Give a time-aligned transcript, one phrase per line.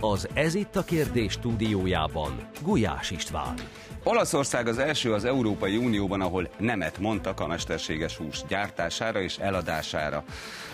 [0.00, 3.54] Az Ez itt a kérdés stúdiójában Gulyás István.
[4.02, 10.24] Olaszország az első az Európai Unióban, ahol nemet mondtak a mesterséges hús gyártására és eladására.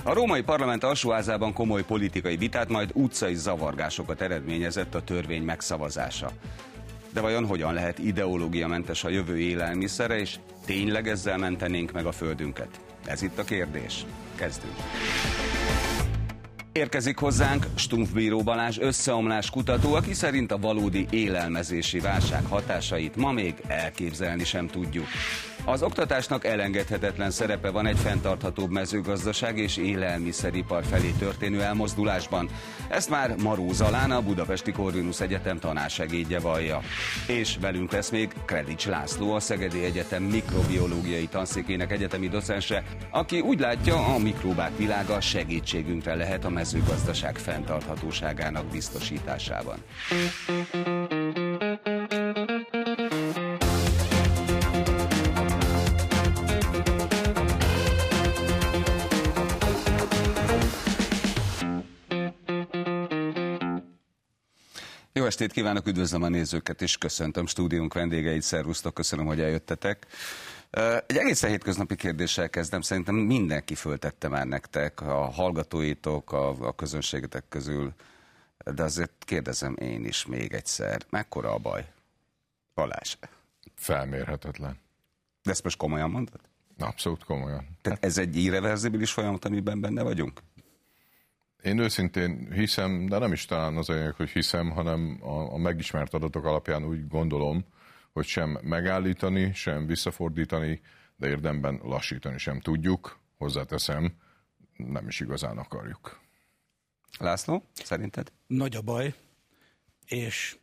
[0.02, 6.30] A római parlament alsóházában komoly politikai vitát, majd utcai zavargásokat eredményezett a törvény megszavazása.
[7.12, 12.80] De vajon hogyan lehet ideológiamentes a jövő élelmiszere, és tényleg ezzel mentenénk meg a földünket?
[13.04, 14.04] Ez itt a kérdés.
[14.34, 14.77] Kezdünk.
[16.77, 23.55] Érkezik hozzánk Stumpfbíró Balázs összeomlás kutató, aki szerint a valódi élelmezési válság hatásait ma még
[23.66, 25.06] elképzelni sem tudjuk.
[25.69, 32.48] Az oktatásnak elengedhetetlen szerepe van egy fenntarthatóbb mezőgazdaság és élelmiszeripar felé történő elmozdulásban.
[32.88, 36.80] Ezt már Maró Zalán, a Budapesti Corvinus Egyetem tanársegédje vallja.
[37.27, 43.60] És velünk lesz még Kredics László, a Szegedi Egyetem mikrobiológiai tanszékének egyetemi docense, aki úgy
[43.60, 49.79] látja, a mikróbák világa segítségünkre lehet a mezőgazdaság fenntarthatóságának biztosításában.
[65.27, 70.06] Jó estét kívánok, üdvözlöm a nézőket, és köszöntöm stúdiónk vendégeit, szervusztok, köszönöm, hogy eljöttetek.
[71.06, 77.44] Egy egészen hétköznapi kérdéssel kezdem, szerintem mindenki föltette már nektek, a hallgatóitok, a, a közönségetek
[77.49, 77.93] közül,
[78.75, 81.93] de azért kérdezem én is még egyszer, mekkora a baj?
[82.75, 83.16] Balázs.
[83.75, 84.78] Felmérhetetlen.
[85.43, 86.41] De ezt most komolyan mondod?
[86.78, 87.78] Abszolút komolyan.
[87.83, 90.41] Tehát ez egy irreverzibilis folyamat, amiben benne vagyunk?
[91.66, 96.14] Én őszintén hiszem, de nem is talán az olyan, hogy hiszem, hanem a, a megismert
[96.14, 97.64] adatok alapján úgy gondolom,
[98.12, 100.81] hogy sem megállítani, sem visszafordítani,
[101.16, 103.19] de érdemben lassítani sem tudjuk.
[103.38, 104.12] Hozzáteszem,
[104.76, 106.20] nem is igazán akarjuk.
[107.19, 108.32] László, szerinted?
[108.47, 109.14] Nagy a baj,
[110.06, 110.59] és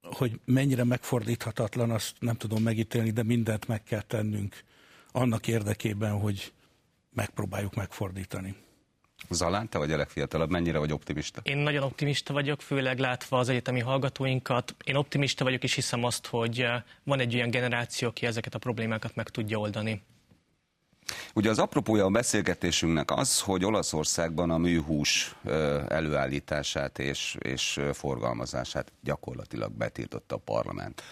[0.00, 4.56] hogy mennyire megfordíthatatlan, azt nem tudom megítélni, de mindent meg kell tennünk
[5.12, 6.52] annak érdekében, hogy
[7.10, 8.56] megpróbáljuk megfordítani.
[9.28, 11.40] Zalán, te vagy a legfiatalabb, mennyire vagy optimista?
[11.44, 14.74] Én nagyon optimista vagyok, főleg látva az egyetemi hallgatóinkat.
[14.84, 18.58] Én optimista vagyok, és hiszem azt, hogy eh, van egy olyan generáció, aki ezeket a
[18.58, 20.02] problémákat meg tudja oldani.
[21.34, 25.34] Ugye az apropója a beszélgetésünknek az, hogy Olaszországban a műhús
[25.88, 31.02] előállítását és, és forgalmazását gyakorlatilag betiltotta a parlament.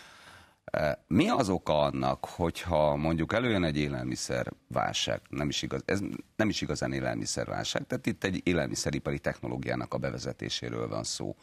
[1.07, 6.01] Mi az oka annak, hogyha mondjuk előjön egy élelmiszerválság, nem is, igaz, ez
[6.37, 11.37] nem is igazán élelmiszerválság, tehát itt egy élelmiszeripari technológiának a bevezetéséről van szó,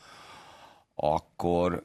[0.96, 1.84] akkor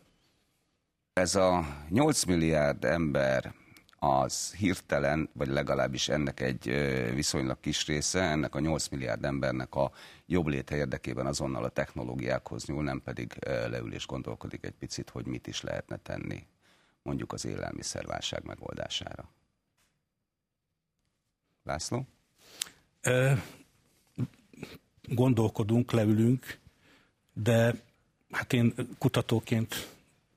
[1.12, 3.54] ez a 8 milliárd ember
[3.98, 6.64] az hirtelen, vagy legalábbis ennek egy
[7.14, 9.90] viszonylag kis része, ennek a 8 milliárd embernek a
[10.26, 15.26] jobb léte érdekében azonnal a technológiákhoz nyúl, nem pedig leül és gondolkodik egy picit, hogy
[15.26, 16.46] mit is lehetne tenni
[17.02, 19.28] mondjuk az élelmiszerválság megoldására.
[21.64, 22.06] László?
[25.02, 26.58] Gondolkodunk, leülünk,
[27.32, 27.74] de
[28.30, 29.88] hát én kutatóként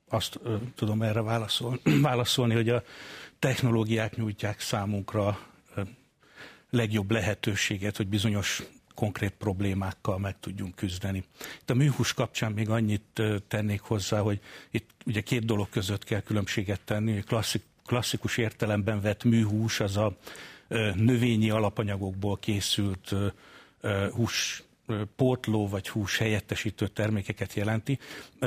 [0.08, 0.40] azt
[0.76, 2.84] tudom erre válaszol, válaszolni, hogy a
[3.40, 5.40] technológiák nyújtják számunkra
[6.70, 11.24] legjobb lehetőséget, hogy bizonyos konkrét problémákkal meg tudjunk küzdeni.
[11.62, 14.40] Itt a műhús kapcsán még annyit tennék hozzá, hogy
[14.72, 17.24] itt ugye két dolog között kell különbséget tenni.
[17.24, 20.18] Klasszik, klasszikus értelemben vett műhús az a
[20.96, 23.16] növényi alapanyagokból készült
[24.12, 24.64] hús
[25.16, 28.00] pótló vagy hús helyettesítő termékeket jelenti.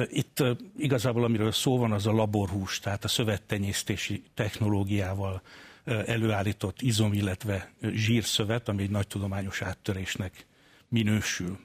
[0.09, 0.43] Itt
[0.79, 5.43] igazából amiről szó van, az a laborhús, tehát a szövettenyésztési technológiával
[5.87, 10.47] előállított izom, illetve zsírszövet, ami egy nagy tudományos áttörésnek
[10.89, 11.59] minősül.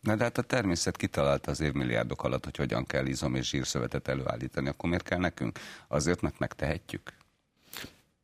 [0.00, 4.08] Na de hát a természet kitalálta az évmilliárdok alatt, hogy hogyan kell izom és zsírszövetet
[4.08, 5.58] előállítani, akkor miért kell nekünk?
[5.88, 7.12] Azért, mert megtehetjük.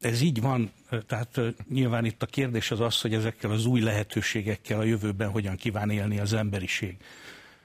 [0.01, 0.73] Ez így van,
[1.07, 5.57] tehát nyilván itt a kérdés az az, hogy ezekkel az új lehetőségekkel a jövőben hogyan
[5.57, 6.97] kíván élni az emberiség.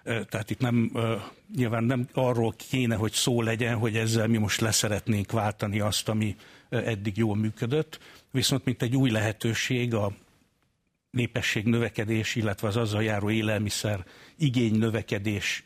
[0.03, 0.91] Tehát itt nem,
[1.55, 6.35] nyilván nem arról kéne, hogy szó legyen, hogy ezzel mi most leszeretnénk váltani azt, ami
[6.71, 7.99] eddig jól működött,
[8.31, 10.11] viszont mint egy új lehetőség a
[11.11, 14.05] népesség növekedés, illetve az azzal járó élelmiszer
[14.37, 15.63] igény növekedés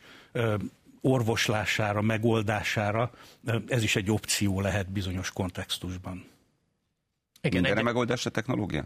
[1.00, 3.10] orvoslására, megoldására,
[3.68, 6.14] ez is egy opció lehet bizonyos kontextusban.
[7.40, 7.84] Igen, Mindenre egy...
[7.84, 8.84] megoldás a technológia?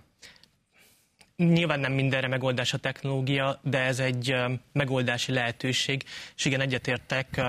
[1.37, 4.35] Nyilván nem mindenre megoldás a technológia, de ez egy
[4.73, 6.05] megoldási lehetőség,
[6.37, 7.41] és igen, egyetértek,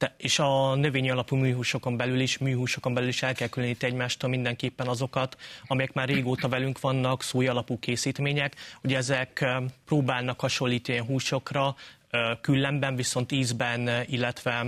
[0.00, 4.30] de, és a növényi alapú műhúsokon belül is, műhúsokon belül is el kell különíteni egymástól
[4.30, 5.36] mindenképpen azokat,
[5.66, 8.56] amelyek már régóta velünk vannak, szója alapú készítmények.
[8.82, 9.44] Ugye ezek
[9.84, 11.76] próbálnak hasonlítani húsokra,
[12.40, 14.66] küllemben, viszont ízben, illetve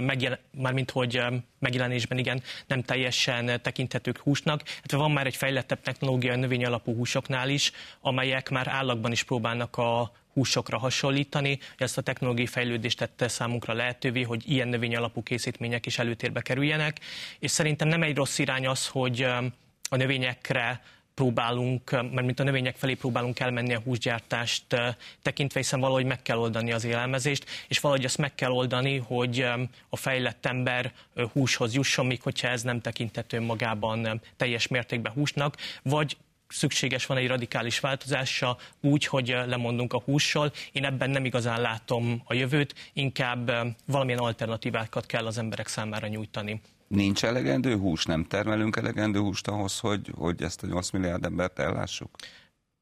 [0.00, 1.22] megjel, mármint hogy
[1.58, 4.62] megjelenésben igen, nem teljesen tekinthetők húsnak.
[4.66, 9.22] Hát van már egy fejlettebb technológia a növény alapú húsoknál is, amelyek már állagban is
[9.22, 11.58] próbálnak a húsokra hasonlítani.
[11.76, 17.00] Ezt a technológiai fejlődést tette számunkra lehetővé, hogy ilyen növény alapú készítmények is előtérbe kerüljenek.
[17.38, 19.22] És szerintem nem egy rossz irány az, hogy
[19.90, 20.82] a növényekre
[21.18, 24.64] próbálunk, mert mint a növények felé próbálunk elmenni a húsgyártást
[25.22, 29.46] tekintve, hiszen valahogy meg kell oldani az élelmezést, és valahogy ezt meg kell oldani, hogy
[29.88, 30.92] a fejlett ember
[31.32, 36.16] húshoz jusson, míg hogyha ez nem tekintető magában teljes mértékben húsnak, vagy
[36.48, 40.52] szükséges van egy radikális változása úgy, hogy lemondunk a hússal.
[40.72, 43.52] Én ebben nem igazán látom a jövőt, inkább
[43.86, 46.60] valamilyen alternatívákat kell az emberek számára nyújtani.
[46.88, 51.58] Nincs elegendő hús, nem termelünk elegendő húst ahhoz, hogy, hogy ezt a 8 milliárd embert
[51.58, 52.10] ellássuk?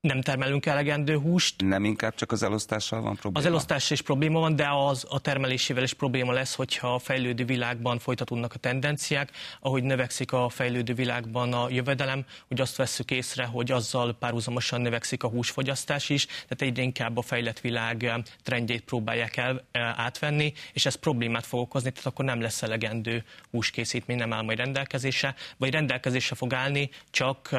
[0.06, 1.62] Nem termelünk elegendő húst.
[1.62, 3.38] Nem inkább csak az elosztással van probléma?
[3.38, 7.44] Az elosztással is probléma van, de az a termelésével is probléma lesz, hogyha a fejlődő
[7.44, 9.30] világban folytatódnak a tendenciák,
[9.60, 15.22] ahogy növekszik a fejlődő világban a jövedelem, hogy azt vesszük észre, hogy azzal párhuzamosan növekszik
[15.22, 18.12] a húsfogyasztás is, tehát egyre inkább a fejlett világ
[18.42, 19.64] trendjét próbálják el
[19.96, 24.58] átvenni, és ez problémát fog okozni, tehát akkor nem lesz elegendő húskészítmény, nem áll majd
[24.58, 27.50] rendelkezésre, vagy rendelkezésre fog állni, csak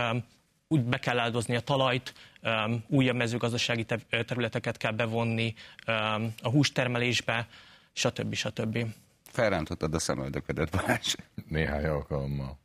[0.67, 3.85] úgy be kell áldozni a talajt, um, újabb mezőgazdasági
[4.25, 5.53] területeket kell bevonni
[5.87, 7.47] um, a hústermelésbe,
[7.93, 8.33] stb.
[8.33, 8.85] stb.
[9.31, 11.15] Felrántottad a szemöldöködet, Balázs.
[11.47, 12.57] Néhány alkalommal.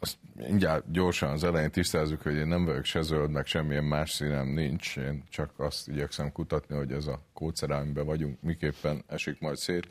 [0.00, 4.10] Azt mindjárt gyorsan az elején tisztázzuk, hogy én nem vagyok se zöld, meg semmilyen más
[4.10, 4.96] színem nincs.
[4.96, 9.88] Én csak azt igyekszem kutatni, hogy ez a kódszer, amiben vagyunk, miképpen esik majd szét.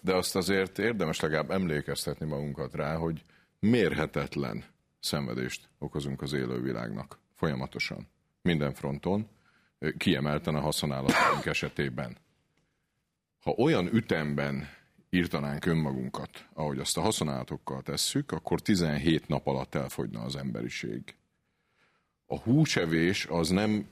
[0.00, 3.22] De azt azért érdemes legalább emlékeztetni magunkat rá, hogy
[3.58, 4.64] mérhetetlen
[5.00, 8.08] szenvedést okozunk az élővilágnak folyamatosan,
[8.42, 9.28] minden fronton,
[9.96, 12.16] kiemelten a haszonállataink esetében.
[13.40, 14.68] Ha olyan ütemben
[15.10, 21.14] írtanánk önmagunkat, ahogy azt a haszonállatokkal tesszük, akkor 17 nap alatt elfogyna az emberiség.
[22.26, 23.88] A húsevés az nem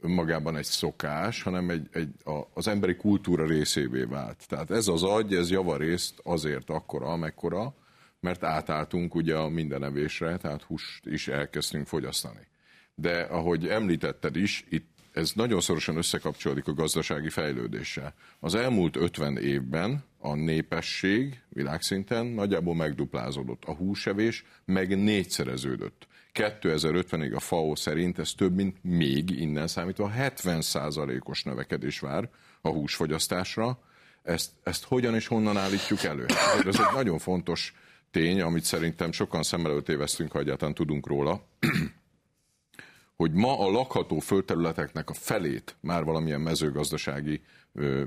[0.00, 4.48] önmagában egy szokás, hanem egy, egy, a, az emberi kultúra részévé vált.
[4.48, 7.74] Tehát ez az agy, ez javarészt azért akkora, amekkora,
[8.22, 12.46] mert átálltunk ugye a mindenevésre, tehát húst is elkezdtünk fogyasztani.
[12.94, 18.14] De ahogy említetted is, itt ez nagyon szorosan összekapcsolódik a gazdasági fejlődéssel.
[18.40, 23.64] Az elmúlt 50 évben a népesség világszinten nagyjából megduplázódott.
[23.64, 26.06] A húsevés meg négyszereződött.
[26.34, 32.28] 2050-ig a FAO szerint ez több, mint még innen számítva 70%-os növekedés vár
[32.60, 33.78] a húsfogyasztásra.
[34.22, 36.26] Ezt, ezt hogyan és honnan állítjuk elő?
[36.66, 37.74] Ez egy nagyon fontos
[38.12, 41.46] tény, amit szerintem sokan szem előtt évesztünk, ha egyáltalán tudunk róla,
[43.16, 47.42] hogy ma a lakható földterületeknek a felét már valamilyen mezőgazdasági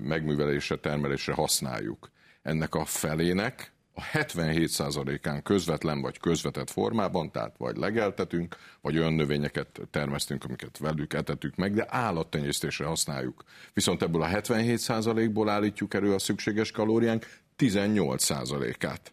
[0.02, 2.12] megművelésre, termelésre használjuk.
[2.42, 9.82] Ennek a felének a 77%-án közvetlen vagy közvetett formában, tehát vagy legeltetünk, vagy olyan növényeket
[9.92, 13.44] termesztünk, amiket velük etetük meg, de állattenyésztésre használjuk.
[13.74, 17.26] Viszont ebből a 77%-ból állítjuk elő a szükséges kalóriánk
[17.58, 19.12] 18%-át.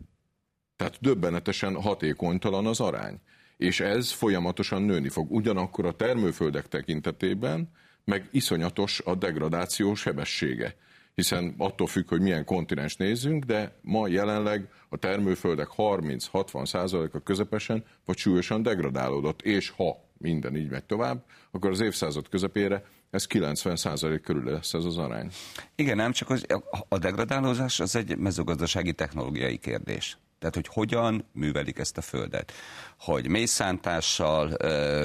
[0.83, 3.19] Tehát döbbenetesen hatékonytalan az arány.
[3.57, 5.33] És ez folyamatosan nőni fog.
[5.33, 7.71] Ugyanakkor a termőföldek tekintetében
[8.05, 10.77] meg iszonyatos a degradáció sebessége.
[11.15, 17.85] Hiszen attól függ, hogy milyen kontinens nézzünk, de ma jelenleg a termőföldek 30-60 százaléka közepesen
[18.05, 23.77] vagy súlyosan degradálódott, és ha minden így megy tovább, akkor az évszázad közepére ez 90
[23.77, 25.31] százalék körül lesz ez az arány.
[25.75, 26.47] Igen, nem csak az,
[26.89, 30.17] a degradálózás az egy mezőgazdasági technológiai kérdés.
[30.43, 32.53] Tehát, hogy hogyan művelik ezt a földet.
[32.99, 34.57] Hogy mélyszántással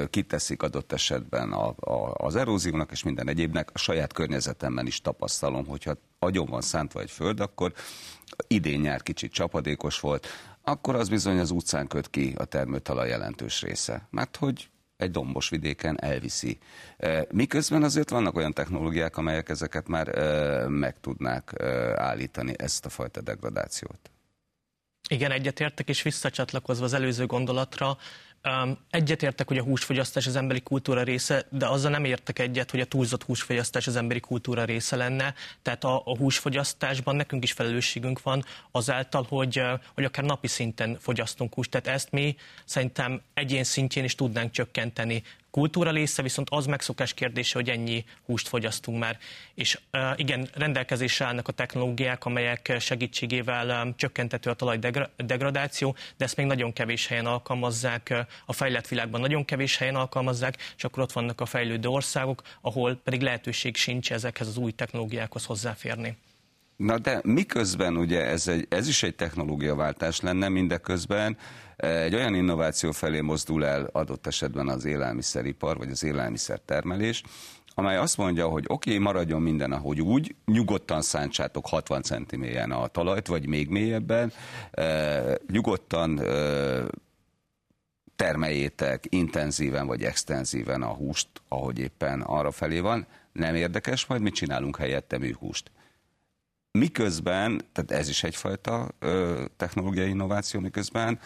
[0.08, 3.70] kiteszik adott esetben a, a, az eróziónak és minden egyébnek.
[3.74, 7.74] A saját környezetemben is tapasztalom, hogyha agyon van szántva egy föld, akkor
[8.48, 10.28] idén nyár kicsit csapadékos volt,
[10.62, 14.08] akkor az bizony az utcán köt ki a termőtalaj jelentős része.
[14.12, 16.58] Mert hogy egy dombos vidéken elviszi.
[17.32, 20.08] Miközben azért vannak olyan technológiák, amelyek ezeket már
[20.68, 21.62] meg tudnák
[21.96, 24.12] állítani, ezt a fajta degradációt.
[25.10, 27.98] Igen, egyetértek, és visszacsatlakozva az előző gondolatra,
[28.90, 32.86] egyetértek, hogy a húsfogyasztás az emberi kultúra része, de azzal nem értek egyet, hogy a
[32.86, 35.34] túlzott húsfogyasztás az emberi kultúra része lenne.
[35.62, 39.62] Tehát a, a húsfogyasztásban nekünk is felelősségünk van azáltal, hogy,
[39.94, 41.70] hogy akár napi szinten fogyasztunk húst.
[41.70, 42.36] Tehát ezt mi
[42.66, 45.24] szerintem egyén szintjén is tudnánk csökkenteni
[45.58, 49.18] kultúra része, viszont az megszokás kérdése, hogy ennyi húst fogyasztunk már.
[49.54, 49.80] És
[50.16, 54.80] igen, rendelkezésre állnak a technológiák, amelyek segítségével csökkentető a talaj
[55.18, 60.74] degradáció, de ezt még nagyon kevés helyen alkalmazzák, a fejlett világban nagyon kevés helyen alkalmazzák,
[60.78, 65.46] és akkor ott vannak a fejlődő országok, ahol pedig lehetőség sincs ezekhez az új technológiákhoz
[65.46, 66.18] hozzáférni.
[66.78, 71.38] Na de miközben ugye ez, egy, ez is egy technológiaváltás lenne, mindeközben
[71.76, 77.24] eh, egy olyan innováció felé mozdul el adott esetben az élelmiszeripar, vagy az élelmiszertermelés,
[77.80, 82.88] amely azt mondja, hogy oké, okay, maradjon minden, ahogy úgy, nyugodtan szántsátok 60 cm a
[82.88, 84.34] talajt, vagy még mélyebben,
[84.72, 86.84] e, nyugodtan e,
[88.16, 94.34] termeljétek intenzíven vagy extenzíven a húst, ahogy éppen arra felé van, nem érdekes, majd mit
[94.34, 95.72] csinálunk helyette műhúst.
[96.78, 101.20] Miközben, tehát ez is egyfajta ö, technológiai innováció, miközben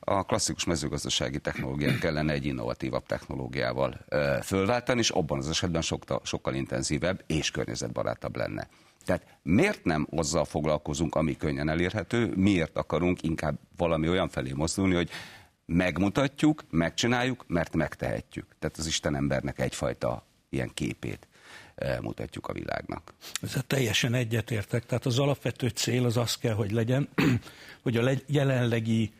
[0.00, 6.20] a klasszikus mezőgazdasági technológiát kellene egy innovatívabb technológiával ö, fölváltani, és abban az esetben sokkal,
[6.24, 8.68] sokkal intenzívebb és környezetbarátabb lenne.
[9.04, 14.94] Tehát miért nem azzal foglalkozunk, ami könnyen elérhető, miért akarunk inkább valami olyan felé mozdulni,
[14.94, 15.10] hogy
[15.66, 18.46] megmutatjuk, megcsináljuk, mert megtehetjük.
[18.58, 21.27] Tehát az Isten embernek egyfajta ilyen képét
[22.00, 23.14] mutatjuk a világnak.
[23.42, 24.86] Ezzel teljesen egyetértek.
[24.86, 27.08] Tehát az alapvető cél az az kell, hogy legyen,
[27.82, 29.12] hogy a jelenlegi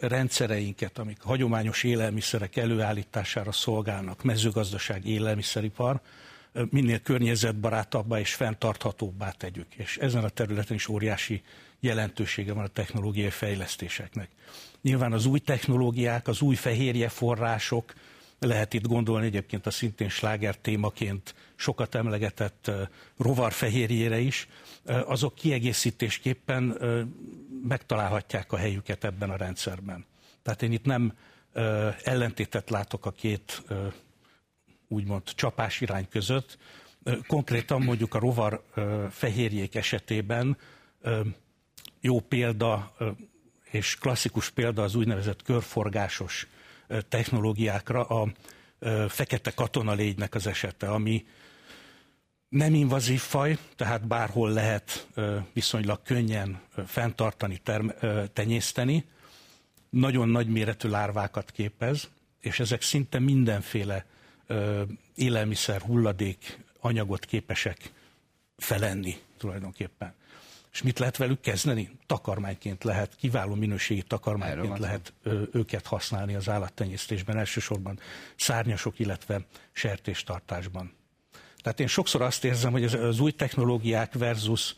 [0.00, 6.00] rendszereinket, amik hagyományos élelmiszerek előállítására szolgálnak, mezőgazdaság, élelmiszeripar,
[6.70, 9.74] minél környezetbarátabbá és fenntarthatóbbá tegyük.
[9.74, 11.42] És ezen a területen is óriási
[11.80, 14.28] jelentősége van a technológiai fejlesztéseknek.
[14.82, 17.94] Nyilván az új technológiák, az új fehérje források,
[18.44, 22.70] lehet itt gondolni egyébként a szintén sláger témaként sokat emlegetett
[23.18, 24.48] rovarfehérjére is,
[24.84, 26.78] azok kiegészítésképpen
[27.62, 30.06] megtalálhatják a helyüket ebben a rendszerben.
[30.42, 31.12] Tehát én itt nem
[32.02, 33.62] ellentétet látok a két
[34.88, 36.58] úgymond csapás irány között.
[37.26, 38.64] Konkrétan mondjuk a rovar
[39.10, 40.56] fehérjék esetében
[42.00, 42.96] jó példa
[43.70, 46.46] és klasszikus példa az úgynevezett körforgásos
[47.08, 48.32] technológiákra a
[49.08, 51.26] fekete katonalégynek az esete, ami
[52.48, 55.08] nem invazív faj, tehát bárhol lehet
[55.52, 57.60] viszonylag könnyen fenntartani,
[58.32, 59.04] tenyészteni,
[59.90, 62.08] nagyon nagy méretű lárvákat képez,
[62.40, 64.06] és ezek szinte mindenféle
[65.14, 67.92] élelmiszer, hulladék, anyagot képesek
[68.56, 70.14] felenni tulajdonképpen.
[70.72, 71.90] És mit lehet velük kezdeni?
[72.06, 77.98] Takarmányként lehet, kiváló minőségi takarmányként lehet ö, őket használni az állattenyésztésben, elsősorban
[78.36, 80.92] szárnyasok, illetve sertéstartásban.
[81.62, 84.74] Tehát én sokszor azt érzem, hogy az új technológiák versus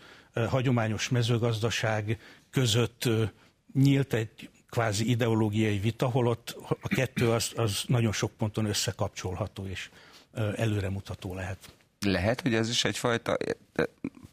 [0.48, 2.18] hagyományos mezőgazdaság
[2.50, 3.08] között
[3.72, 9.90] nyílt egy kvázi ideológiai vita, holott a kettő az, az nagyon sok ponton összekapcsolható és
[10.56, 11.58] előremutató lehet.
[12.00, 13.36] Lehet, hogy ez is egyfajta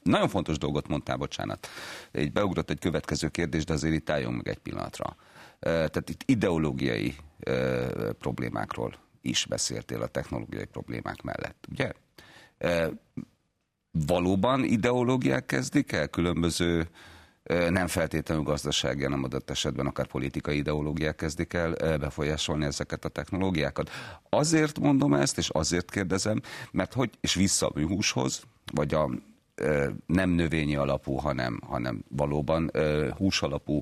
[0.03, 1.67] nagyon fontos dolgot mondtál, bocsánat.
[2.17, 5.15] Így beugrott egy következő kérdés, de azért itt álljunk meg egy pillanatra.
[5.59, 7.15] Tehát itt ideológiai
[8.19, 11.91] problémákról is beszéltél a technológiai problémák mellett, ugye?
[13.91, 16.89] Valóban ideológiák kezdik el különböző
[17.69, 23.89] nem feltétlenül gazdasági, hanem adott esetben akár politikai ideológiák kezdik el befolyásolni ezeket a technológiákat.
[24.29, 26.41] Azért mondom ezt, és azért kérdezem,
[26.71, 28.43] mert hogy, és vissza a műhúshoz,
[28.73, 29.09] vagy a
[30.05, 32.71] nem növényi alapú, hanem, hanem valóban
[33.17, 33.81] hús alapú,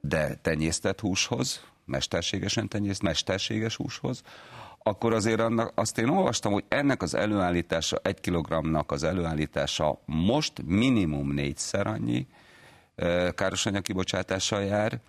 [0.00, 4.22] de tenyésztett húshoz, mesterségesen tenyészt, mesterséges húshoz,
[4.82, 10.62] akkor azért annak, azt én olvastam, hogy ennek az előállítása, egy kilogramnak az előállítása most
[10.64, 12.26] minimum négyszer annyi
[13.34, 15.00] károsanyag kibocsátással jár,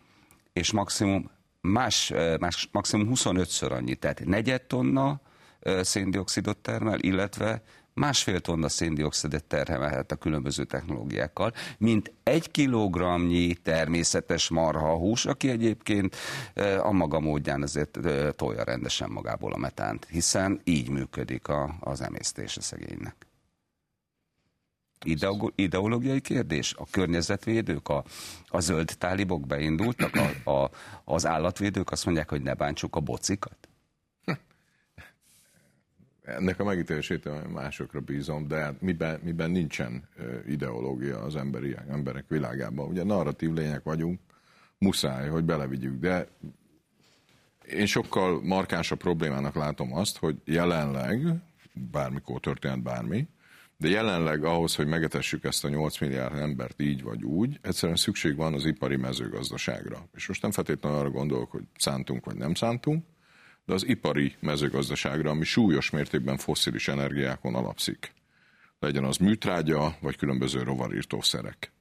[0.53, 1.29] és maximum
[1.61, 5.19] más, más maximum 25-ször annyi, tehát negyed tonna
[5.81, 7.61] széndiokszidot termel, illetve
[7.93, 16.15] másfél tonna széndiokszidot terhelhet a különböző technológiákkal, mint egy kilogramnyi természetes marhahús, aki egyébként
[16.81, 17.99] a maga módján azért
[18.35, 23.15] tolja rendesen magából a metánt, hiszen így működik a, az emésztése szegénynek.
[25.55, 26.73] Ideológiai kérdés?
[26.77, 28.03] A környezetvédők, a,
[28.47, 30.71] a zöld tálibok beindultak, a, a,
[31.03, 33.70] az állatvédők azt mondják, hogy ne bántsuk a bocikat?
[36.21, 40.09] Ennek a megítélését másokra bízom, de hát miben, miben nincsen
[40.47, 42.87] ideológia az emberi, emberek világában.
[42.89, 44.19] Ugye narratív lények vagyunk,
[44.77, 46.27] muszáj, hogy belevigyük, de
[47.69, 51.19] én sokkal markánsabb problémának látom azt, hogy jelenleg,
[51.73, 53.27] bármikor történt bármi,
[53.77, 58.35] de jelenleg ahhoz, hogy megetessük ezt a 8 milliárd embert így vagy úgy, egyszerűen szükség
[58.35, 60.07] van az ipari mezőgazdaságra.
[60.13, 63.05] És most nem feltétlenül arra gondolok, hogy szántunk vagy nem szántunk,
[63.65, 68.13] de az ipari mezőgazdaságra, ami súlyos mértékben fosszilis energiákon alapszik.
[68.79, 71.71] Legyen az műtrágya, vagy különböző rovarírtószerek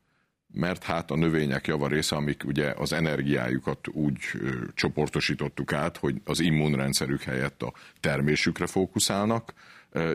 [0.52, 6.20] mert hát a növények java része, amik ugye az energiájukat úgy ö, csoportosítottuk át, hogy
[6.24, 9.52] az immunrendszerük helyett a termésükre fókuszálnak,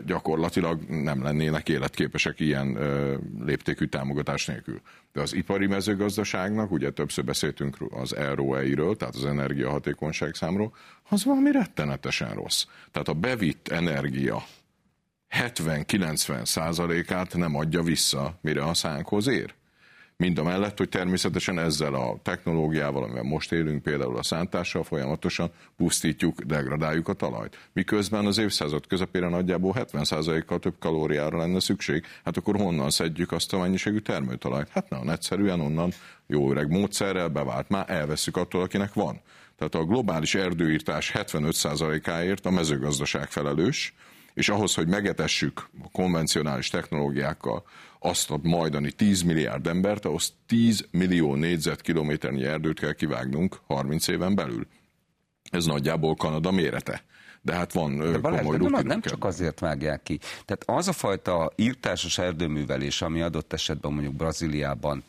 [0.06, 2.78] gyakorlatilag nem lennének életképesek ilyen
[3.44, 4.80] léptékű támogatás nélkül.
[5.12, 10.74] De az ipari mezőgazdaságnak, ugye többször beszéltünk az ROE-ről, tehát az energiahatékonyság számról,
[11.08, 12.64] az valami rettenetesen rossz.
[12.90, 14.44] Tehát a bevitt energia
[15.30, 19.54] 70-90 százalékát nem adja vissza, mire a szánkhoz ér.
[20.18, 25.50] Mind a mellett, hogy természetesen ezzel a technológiával, amivel most élünk, például a szántással folyamatosan
[25.76, 27.68] pusztítjuk, degradáljuk a talajt.
[27.72, 33.52] Miközben az évszázad közepére nagyjából 70%-kal több kalóriára lenne szükség, hát akkor honnan szedjük azt
[33.52, 34.68] a mennyiségű termőtalajt?
[34.68, 35.92] Hát nem, egyszerűen onnan
[36.26, 39.20] jó öreg módszerrel bevált, már elveszük attól, akinek van.
[39.58, 43.94] Tehát a globális erdőírtás 75%-áért a mezőgazdaság felelős,
[44.34, 47.64] és ahhoz, hogy megetessük a konvencionális technológiákkal
[47.98, 54.34] azt a majdani 10 milliárd embert, ahhoz 10 millió négyzetkilométernyi erdőt kell kivágnunk 30 éven
[54.34, 54.66] belül.
[55.50, 57.04] Ez nagyjából Kanada mérete.
[57.42, 60.18] De hát van de Balázs, komoly de nem, nem csak azért vágják ki.
[60.44, 65.04] Tehát az a fajta írtásos erdőművelés, ami adott esetben mondjuk Brazíliában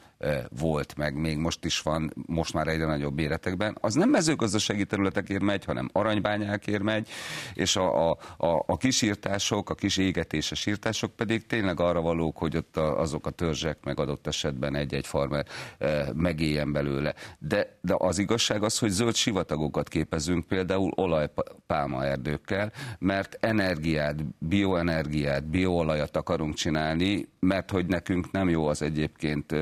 [0.50, 5.41] volt, meg még most is van, most már egyre nagyobb méretekben, az nem mezőgazdasági területekért
[5.41, 7.09] megy, hanem aranybányákért megy,
[7.53, 12.57] és a, a, a, a kisírtások, a kis égetéses írtások pedig tényleg arra valók, hogy
[12.57, 15.45] ott a, azok a törzsek meg adott esetben egy-egy farmer
[15.77, 17.13] e, megéljen belőle.
[17.39, 25.45] De, de az igazság az, hogy zöld sivatagokat képezünk például olajpálma erdőkkel, mert energiát, bioenergiát,
[25.45, 29.55] bioolajat akarunk csinálni, mert hogy nekünk nem jó az egyébként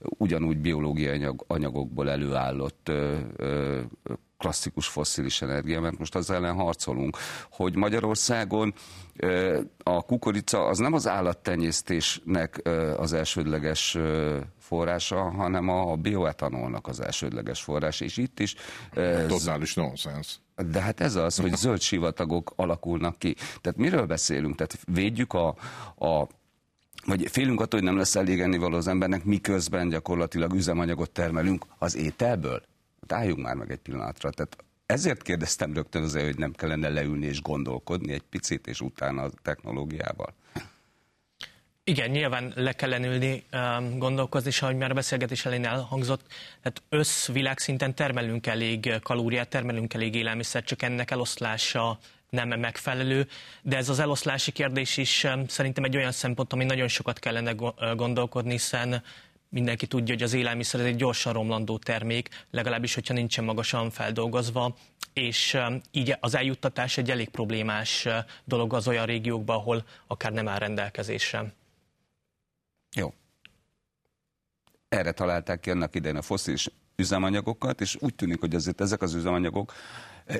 [0.00, 2.90] ugyanúgy biológiai anyag, anyagokból előállott
[4.38, 7.16] klasszikus fosszilis energia, mert most az ellen harcolunk,
[7.50, 8.74] hogy Magyarországon
[9.82, 12.62] a kukorica az nem az állattenyésztésnek
[12.96, 13.98] az elsődleges
[14.58, 18.54] forrása, hanem a bioetanolnak az elsődleges forrása, és itt is...
[19.28, 20.40] Totális nonsens.
[20.70, 23.34] De hát ez az, hogy zöld sivatagok alakulnak ki.
[23.34, 24.54] Tehát miről beszélünk?
[24.54, 25.48] Tehát védjük a,
[25.98, 26.26] a
[27.06, 31.96] vagy félünk attól, hogy nem lesz elég ennivaló az embernek, miközben gyakorlatilag üzemanyagot termelünk az
[31.96, 32.62] ételből.
[33.00, 34.30] Hát álljunk már meg egy pillanatra.
[34.30, 39.22] Tehát ezért kérdeztem rögtön azért, hogy nem kellene leülni és gondolkodni egy picit, és utána
[39.22, 40.34] a technológiával.
[41.84, 46.82] Igen, nyilván le kellene ülni, um, gondolkozni, és ahogy már a beszélgetés elején elhangzott, hát
[46.88, 51.98] összvilágszinten termelünk elég kalóriát, termelünk elég élelmiszer, csak ennek eloszlása
[52.30, 53.28] nem megfelelő,
[53.62, 57.52] de ez az eloszlási kérdés is szerintem egy olyan szempont, ami nagyon sokat kellene
[57.96, 59.02] gondolkodni, hiszen
[59.48, 64.76] mindenki tudja, hogy az élelmiszer egy gyorsan romlandó termék, legalábbis, hogyha nincsen magasan feldolgozva,
[65.12, 65.58] és
[65.90, 68.08] így az eljuttatás egy elég problémás
[68.44, 71.52] dolog az olyan régiókban, ahol akár nem áll rendelkezésre.
[72.96, 73.14] Jó.
[74.88, 79.14] Erre találták ki annak idején a foszilis üzemanyagokat, és úgy tűnik, hogy azért ezek az
[79.14, 79.72] üzemanyagok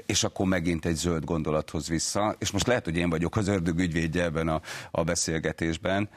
[0.06, 3.78] és akkor megint egy zöld gondolathoz vissza, és most lehet, hogy én vagyok az ördög
[3.78, 6.08] ügyvédje ebben a, a beszélgetésben,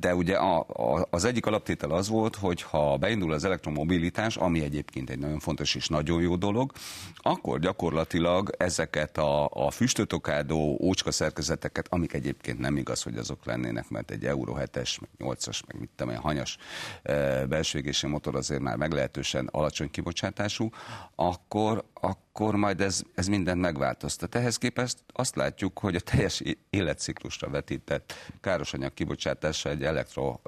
[0.00, 4.62] de ugye a, a, az egyik alaptétel az volt, hogy ha beindul az elektromobilitás, ami
[4.62, 6.72] egyébként egy nagyon fontos és nagyon jó dolog,
[7.16, 13.88] akkor gyakorlatilag ezeket a, a füstötokádó ócska szerkezeteket, amik egyébként nem igaz, hogy azok lennének,
[13.88, 16.56] mert egy Euro 7-es, meg 8-as, meg mit tudom, hanyas
[17.02, 20.68] e, belső motor azért már meglehetősen alacsony kibocsátású,
[21.14, 24.34] akkor, akkor majd ez, ez mindent megváltoztat.
[24.34, 30.40] Ehhez képest azt látjuk, hogy a teljes életciklusra vetített károsanyag kibocsátása egy elektro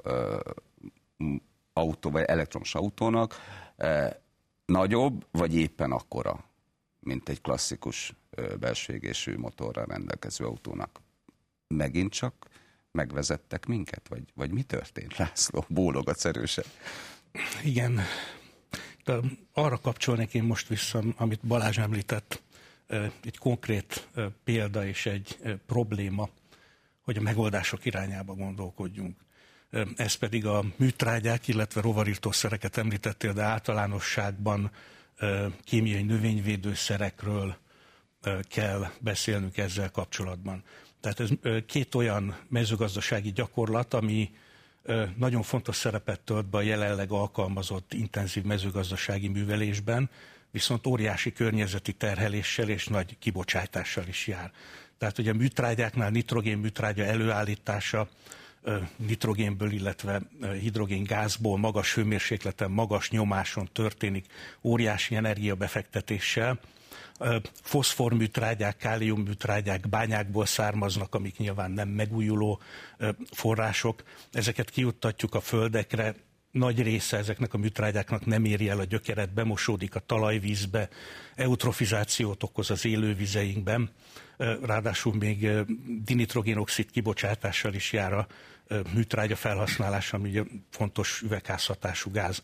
[1.73, 3.35] autó, vagy elektromos autónak
[4.65, 6.43] nagyobb, vagy éppen akkora,
[6.99, 8.13] mint egy klasszikus
[8.59, 10.99] belső égésű motorral rendelkező autónak.
[11.67, 12.47] Megint csak
[12.91, 15.65] megvezettek minket, vagy, vagy mi történt, László?
[15.67, 16.65] Bólogat szerősen.
[17.63, 17.99] Igen.
[19.09, 19.19] De
[19.53, 22.41] arra kapcsolnék én most vissza, amit Balázs említett,
[23.23, 24.07] egy konkrét
[24.43, 26.29] példa és egy probléma,
[27.01, 29.17] hogy a megoldások irányába gondolkodjunk.
[29.95, 34.71] Ez pedig a műtrágyák, illetve rovarítószereket említettél, de általánosságban
[35.63, 37.57] kémiai növényvédőszerekről
[38.41, 40.63] kell beszélnünk ezzel kapcsolatban.
[40.99, 41.29] Tehát ez
[41.65, 44.31] két olyan mezőgazdasági gyakorlat, ami
[45.15, 50.09] nagyon fontos szerepet tölt be a jelenleg alkalmazott intenzív mezőgazdasági művelésben,
[50.51, 54.51] viszont óriási környezeti terheléssel és nagy kibocsátással is jár.
[54.97, 58.09] Tehát ugye a műtrágyáknál nitrogén műtrágya előállítása
[58.95, 60.21] nitrogénből, illetve
[60.59, 64.25] hidrogéngázból magas hőmérsékleten, magas nyomáson történik
[64.61, 66.59] óriási energiabefektetéssel,
[67.61, 72.61] Foszforműtrágyák, káliumműtrágyák bányákból származnak, amik nyilván nem megújuló
[73.31, 74.03] források.
[74.31, 76.15] Ezeket kijuttatjuk a földekre,
[76.51, 80.89] nagy része ezeknek a műtrágyáknak nem éri el a gyökeret, bemosódik a talajvízbe,
[81.35, 83.89] eutrofizációt okoz az élővizeinkben,
[84.61, 85.49] ráadásul még
[86.05, 88.27] dinitrogénoxid kibocsátással is jár a
[88.93, 92.41] műtrágya felhasználása, ami ugye fontos üvegházhatású gáz.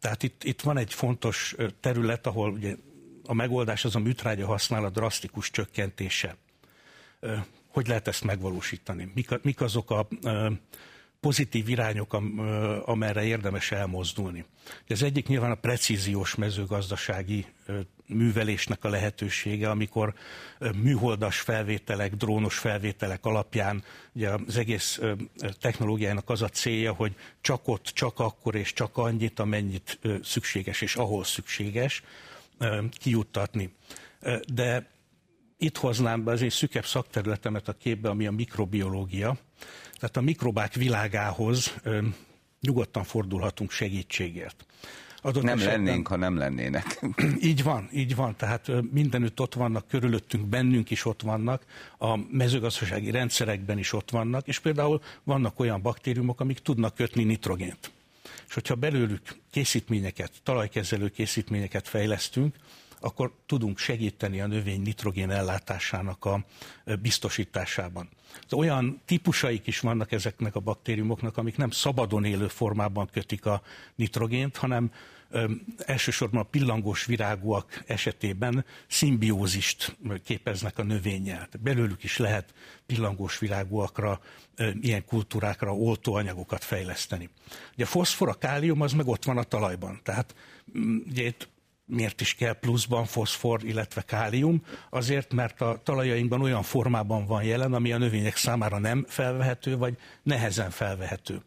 [0.00, 2.76] Tehát itt, itt van egy fontos terület, ahol ugye
[3.26, 6.36] a megoldás az a műtrágya használat drasztikus csökkentése.
[7.68, 9.10] Hogy lehet ezt megvalósítani?
[9.14, 10.08] Mik, mik azok a
[11.20, 12.12] pozitív irányok,
[12.84, 14.44] amerre érdemes elmozdulni.
[14.88, 17.46] Az egyik nyilván a precíziós mezőgazdasági
[18.06, 20.14] művelésnek a lehetősége, amikor
[20.82, 25.00] műholdas felvételek, drónos felvételek alapján ugye az egész
[25.60, 30.96] technológiának az a célja, hogy csak ott, csak akkor és csak annyit, amennyit szükséges és
[30.96, 32.02] ahol szükséges
[32.90, 33.74] kijuttatni.
[34.52, 34.90] De
[35.58, 39.36] itt hoznám be az én szükebb szakterületemet a képbe, ami a mikrobiológia.
[39.94, 41.74] Tehát a mikrobák világához
[42.60, 44.66] nyugodtan fordulhatunk segítségért.
[45.26, 47.00] Adott nem esetben, lennénk, ha nem lennének.
[47.40, 48.36] Így van, így van.
[48.36, 51.64] Tehát mindenütt ott vannak, körülöttünk, bennünk is ott vannak,
[51.98, 57.90] a mezőgazdasági rendszerekben is ott vannak, és például vannak olyan baktériumok, amik tudnak kötni nitrogént.
[58.48, 62.56] És hogyha belőlük készítményeket, talajkezelő készítményeket fejlesztünk,
[63.00, 66.44] akkor tudunk segíteni a növény nitrogén ellátásának a
[67.00, 68.08] biztosításában.
[68.50, 73.62] Olyan típusaik is vannak ezeknek a baktériumoknak, amik nem szabadon élő formában kötik a
[73.94, 74.90] nitrogént, hanem
[75.78, 81.48] elsősorban a pillangós virágúak esetében szimbiózist képeznek a növényel.
[81.60, 82.54] Belőlük is lehet
[82.86, 84.20] pillangós virágúakra,
[84.80, 87.30] ilyen kultúrákra oltóanyagokat fejleszteni.
[87.74, 90.00] Ugye a foszfor, a kálium az meg ott van a talajban.
[90.02, 90.34] Tehát
[91.08, 91.48] ugye itt
[91.86, 94.62] miért is kell pluszban foszfor, illetve kálium?
[94.90, 99.96] Azért, mert a talajainkban olyan formában van jelen, ami a növények számára nem felvehető, vagy
[100.22, 101.42] nehezen felvehető.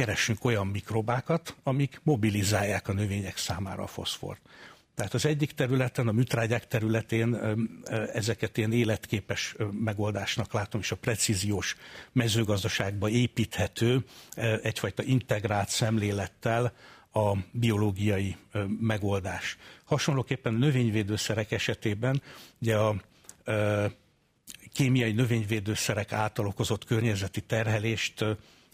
[0.00, 4.40] Keressünk olyan mikrobákat, amik mobilizálják a növények számára a foszfort.
[4.94, 7.34] Tehát az egyik területen, a műtrágyák területén
[8.12, 11.76] ezeket ilyen életképes megoldásnak látom, és a precíziós
[12.12, 14.04] mezőgazdaságba építhető
[14.62, 16.72] egyfajta integrált szemlélettel
[17.12, 18.36] a biológiai
[18.80, 19.56] megoldás.
[19.84, 22.22] Hasonlóképpen a növényvédőszerek esetében
[22.60, 22.96] ugye a
[24.72, 28.24] kémiai növényvédőszerek által okozott környezeti terhelést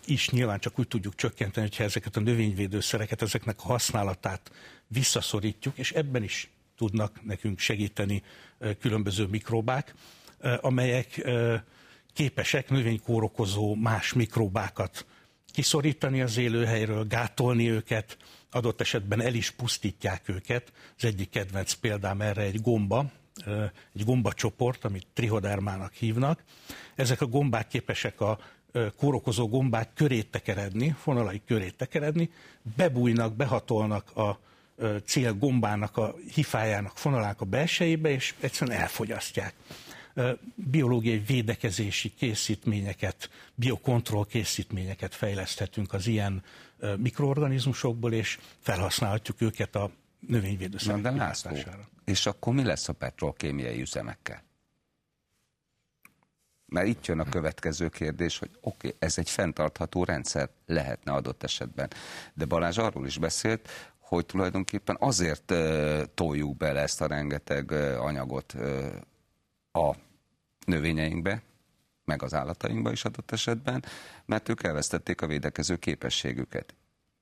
[0.07, 4.51] is nyilván csak úgy tudjuk csökkenteni, hogyha ezeket a növényvédőszereket, ezeknek a használatát
[4.87, 8.23] visszaszorítjuk, és ebben is tudnak nekünk segíteni
[8.81, 9.95] különböző mikróbák,
[10.61, 11.31] amelyek
[12.13, 15.07] képesek növénykórokozó más mikróbákat
[15.53, 18.17] kiszorítani az élőhelyről, gátolni őket,
[18.51, 20.73] adott esetben el is pusztítják őket.
[20.97, 23.11] Az egyik kedvenc példám erre egy gomba,
[23.95, 26.45] egy gombacsoport, amit trihodermának hívnak.
[26.95, 28.39] Ezek a gombák képesek a
[28.97, 32.31] kórokozó gombák körét tekeredni, fonalai körét tekeredni,
[32.77, 34.39] bebújnak, behatolnak a
[35.05, 39.55] cél gombának, a hifájának, fonalának a belsejébe, és egyszerűen elfogyasztják
[40.55, 46.43] biológiai védekezési készítményeket, biokontroll készítményeket fejleszthetünk az ilyen
[46.97, 49.91] mikroorganizmusokból, és felhasználhatjuk őket a
[50.27, 51.57] növényvédőszerek de László,
[52.05, 54.46] és akkor mi lesz a petrolkémiai üzemekkel?
[56.77, 61.43] Mert itt jön a következő kérdés, hogy oké, okay, ez egy fenntartható rendszer lehetne adott
[61.43, 61.91] esetben.
[62.35, 68.55] De Balázs arról is beszélt, hogy tulajdonképpen azért uh, toljuk bele ezt a rengeteg anyagot
[69.73, 69.95] a
[70.67, 71.43] növényeinkbe,
[72.05, 73.85] meg az állatainkba is adott esetben,
[74.25, 76.75] mert ők elvesztették a védekező képességüket.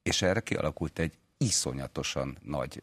[0.02, 2.82] És erre kialakult egy iszonyatosan nagy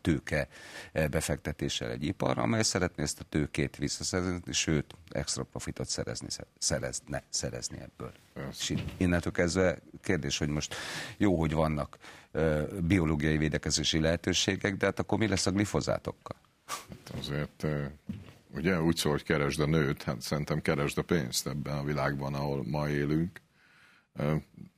[0.00, 0.48] tőke
[0.92, 7.78] befektetéssel egy ipar, amely szeretné ezt a tőkét visszaszerezni, sőt, extra profitot szerezni, szerezne, szerezni
[7.80, 8.12] ebből.
[8.50, 10.74] És innentől kezdve kérdés, hogy most
[11.16, 11.98] jó, hogy vannak
[12.80, 16.36] biológiai védekezési lehetőségek, de hát akkor mi lesz a glifozátokkal?
[16.66, 17.66] Hát azért
[18.54, 22.34] ugye úgy szól, hogy keresd a nőt, hát szerintem keresd a pénzt ebben a világban,
[22.34, 23.40] ahol ma élünk.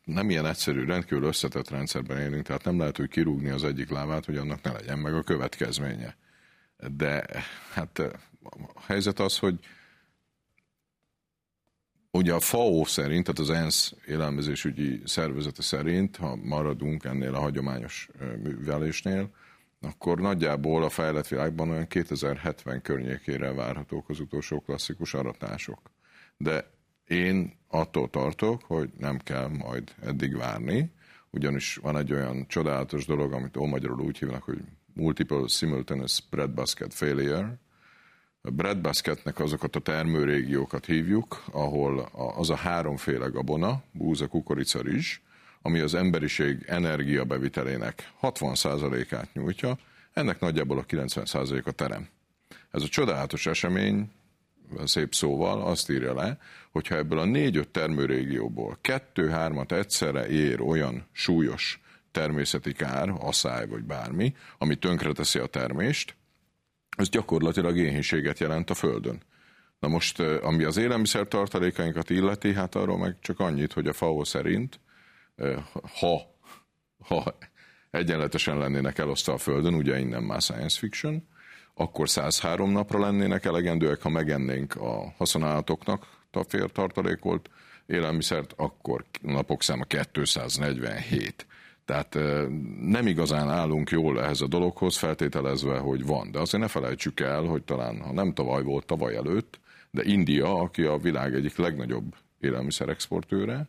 [0.04, 4.24] Nem ilyen egyszerű, rendkívül összetett rendszerben élünk, tehát nem lehet úgy kirúgni az egyik lábát,
[4.24, 6.16] hogy annak ne legyen meg a következménye.
[6.96, 7.24] De
[7.72, 7.98] hát
[8.74, 9.58] a helyzet az, hogy
[12.10, 18.08] ugye a FAO szerint, tehát az ENSZ élelmezésügyi szervezete szerint, ha maradunk ennél a hagyományos
[18.42, 19.30] művelésnél,
[19.80, 25.90] akkor nagyjából a fejlett világban olyan 2070 környékére várhatók az utolsó klasszikus aratások.
[26.36, 26.70] De
[27.08, 30.90] én attól tartok, hogy nem kell majd eddig várni,
[31.30, 34.58] ugyanis van egy olyan csodálatos dolog, amit ómagyarul úgy hívnak, hogy
[34.94, 37.58] multiple simultaneous breadbasket failure.
[38.42, 41.98] A breadbasketnek azokat a termőrégiókat hívjuk, ahol
[42.36, 45.20] az a háromféle gabona, búza, kukorica, rizs,
[45.62, 49.78] ami az emberiség energiabevitelének 60%-át nyújtja,
[50.12, 52.08] ennek nagyjából a 90%-a terem.
[52.70, 54.10] Ez a csodálatos esemény,
[54.84, 56.38] szép szóval azt írja le,
[56.70, 64.34] hogyha ebből a négy-öt termőrégióból kettő-hármat egyszerre ér olyan súlyos természeti kár, asszály vagy bármi,
[64.58, 66.16] ami tönkreteszi a termést,
[66.96, 69.22] ez gyakorlatilag éhénységet jelent a Földön.
[69.78, 74.24] Na most, ami az élelmiszer tartalékainkat illeti, hát arról meg csak annyit, hogy a FAO
[74.24, 74.80] szerint,
[75.98, 76.20] ha,
[76.98, 77.38] ha
[77.90, 81.28] egyenletesen lennének elosztva a Földön, ugye innen már science fiction,
[81.78, 86.06] akkor 103 napra lennének elegendőek, ha megennénk a haszonállatoknak
[86.48, 87.50] fél tartalékolt
[87.86, 91.46] élelmiszert, akkor napok száma 247.
[91.84, 92.18] Tehát
[92.80, 96.30] nem igazán állunk jól ehhez a dologhoz, feltételezve, hogy van.
[96.30, 99.60] De azért ne felejtsük el, hogy talán, ha nem tavaly volt, tavaly előtt,
[99.90, 103.68] de India, aki a világ egyik legnagyobb élelmiszerexportőre,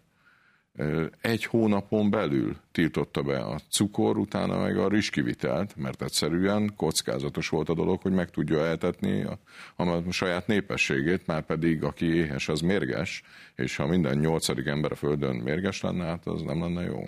[1.21, 7.69] egy hónapon belül tiltotta be a cukor, utána meg a rizskivitelt, mert egyszerűen kockázatos volt
[7.69, 9.39] a dolog, hogy meg tudja eltetni a,
[9.75, 13.23] a saját népességét, már pedig aki éhes, az mérges,
[13.55, 17.03] és ha minden nyolcadik ember a Földön mérges lenne, hát az nem lenne jó.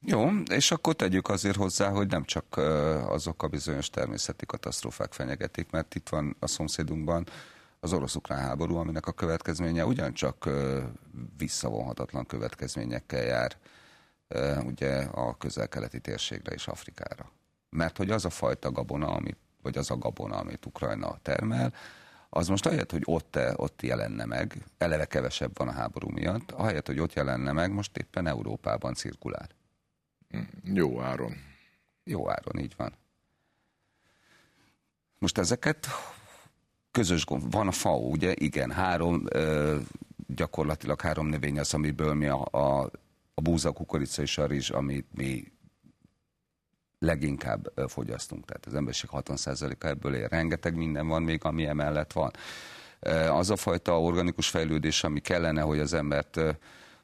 [0.00, 2.56] Jó, és akkor tegyük azért hozzá, hogy nem csak
[3.06, 7.26] azok a bizonyos természeti katasztrófák fenyegetik, mert itt van a szomszédunkban
[7.80, 10.48] az orosz-ukrán háború, aminek a következménye ugyancsak
[11.36, 13.56] visszavonhatatlan következményekkel jár
[14.64, 17.30] ugye a közel-keleti térségre és Afrikára.
[17.70, 21.72] Mert hogy az a fajta gabona, amit, vagy az a gabona, amit Ukrajna termel,
[22.30, 26.86] az most ahelyett, hogy ott, ott jelenne meg, eleve kevesebb van a háború miatt, ahelyett,
[26.86, 29.48] hogy ott jelenne meg, most éppen Európában cirkulál.
[30.64, 31.36] Jó áron.
[32.04, 32.94] Jó áron, így van.
[35.18, 35.86] Most ezeket
[36.98, 39.76] közös gond, van a FAO, ugye, igen, három, ö,
[40.26, 42.90] gyakorlatilag három növény az, amiből mi a, a,
[43.34, 45.52] a búza, a kukorica és a rizs, amit mi
[46.98, 48.44] leginkább fogyasztunk.
[48.44, 50.28] Tehát az emberiség 60%-a ebből él.
[50.28, 52.30] Rengeteg minden van még, ami emellett van.
[53.30, 56.40] Az a fajta organikus fejlődés, ami kellene, hogy az embert,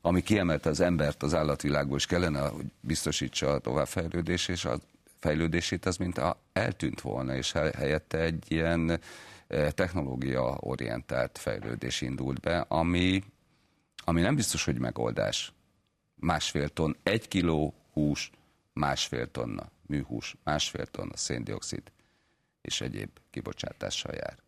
[0.01, 4.79] ami kiemelte az embert az állatvilágból, és kellene, hogy biztosítsa a továbbfejlődés és a
[5.21, 9.01] fejlődését, az mint a, eltűnt volna, és helyette egy ilyen
[9.75, 13.23] technológia orientált fejlődés indult be, ami,
[13.97, 15.53] ami nem biztos, hogy megoldás.
[16.15, 18.31] Másfél ton, egy kiló hús,
[18.73, 21.83] másfél tonna műhús, másfél tonna széndiokszid
[22.65, 24.39] és egyéb kibocsátással jár.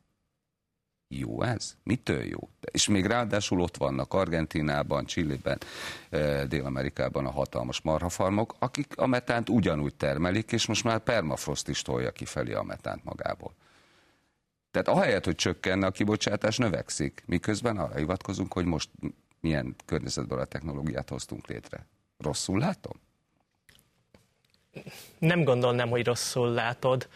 [1.09, 1.77] Jó ez?
[1.83, 2.49] Mitől jó?
[2.61, 5.59] És még ráadásul ott vannak Argentinában, Csillében,
[6.49, 12.11] Dél-Amerikában a hatalmas marhafarmok, akik a metánt ugyanúgy termelik, és most már permafrost is tolja
[12.11, 13.55] kifelé a metánt magából.
[14.71, 18.91] Tehát ahelyett, hogy csökkenne a kibocsátás, növekszik, miközben arra hivatkozunk, hogy most
[19.41, 21.87] milyen környezetben a technológiát hoztunk létre.
[22.19, 22.93] Rosszul látom?
[25.19, 27.09] Nem gondolnám, hogy rosszul látod.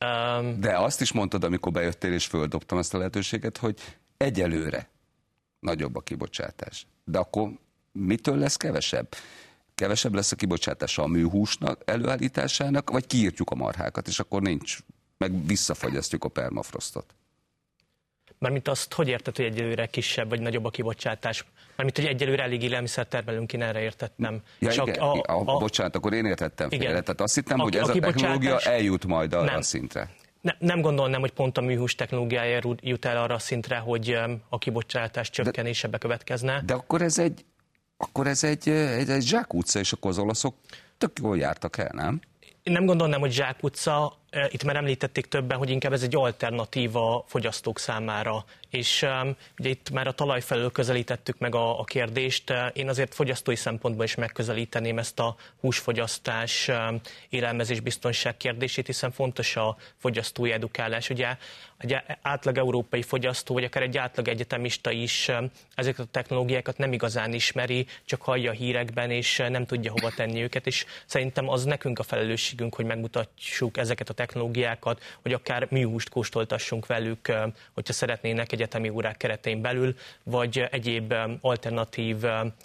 [0.00, 0.60] Um...
[0.60, 3.80] De azt is mondtad, amikor bejöttél és földobtam ezt a lehetőséget, hogy
[4.16, 4.88] egyelőre
[5.60, 6.86] nagyobb a kibocsátás.
[7.04, 7.50] De akkor
[7.92, 9.08] mitől lesz kevesebb?
[9.74, 14.78] Kevesebb lesz a kibocsátása a műhúsnak előállításának, vagy kiírtjuk a marhákat, és akkor nincs
[15.18, 17.14] meg visszafagyasztjuk a permafrostot.
[18.38, 21.44] Mármint azt, hogy érted, hogy egyelőre kisebb vagy nagyobb a kibocsátás?
[21.76, 24.42] Mármint, hogy egyelőre elég élelmiszer termelünk, én erre értettem.
[24.58, 26.86] Ja, Csak igen, a, a, a, bocsánat, akkor én értettem igen.
[26.86, 27.00] félre.
[27.00, 29.56] Tehát azt hittem, a, hogy ez a, a technológia eljut majd arra nem.
[29.56, 30.10] a szintre.
[30.40, 34.58] Ne, nem gondolnám, hogy pont a műhús technológiája jut el arra a szintre, hogy a
[34.58, 36.62] kibocsátás csökkenése bekövetkezne.
[36.66, 37.44] De akkor ez egy,
[37.96, 40.54] akkor ez egy, egy, egy zsákutca, és akkor az olaszok
[40.98, 42.20] tök jól jártak el, nem?
[42.62, 44.18] Én nem gondolnám, hogy zsákutca,
[44.48, 48.44] itt már említették többen, hogy inkább ez egy alternatíva fogyasztók számára.
[48.76, 52.52] És um, ugye itt már a talaj felől közelítettük meg a, a kérdést.
[52.72, 59.56] Én azért fogyasztói szempontból is megközelíteném ezt a húsfogyasztás, um, élelmezés biztonság kérdését, hiszen fontos
[59.56, 61.10] a fogyasztói edukálás.
[61.10, 61.36] Ugye
[61.78, 66.92] egy átlag európai fogyasztó, vagy akár egy átlag egyetemista is um, ezeket a technológiákat nem
[66.92, 71.48] igazán ismeri, csak hallja a hírekben, és uh, nem tudja hova tenni őket, és szerintem
[71.48, 77.32] az nekünk a felelősségünk, hogy megmutassuk ezeket a technológiákat, hogy akár műhúst kóstoltassunk velük,
[77.72, 82.16] hogyha szeretnének egyetemi órák keretein belül, vagy egyéb alternatív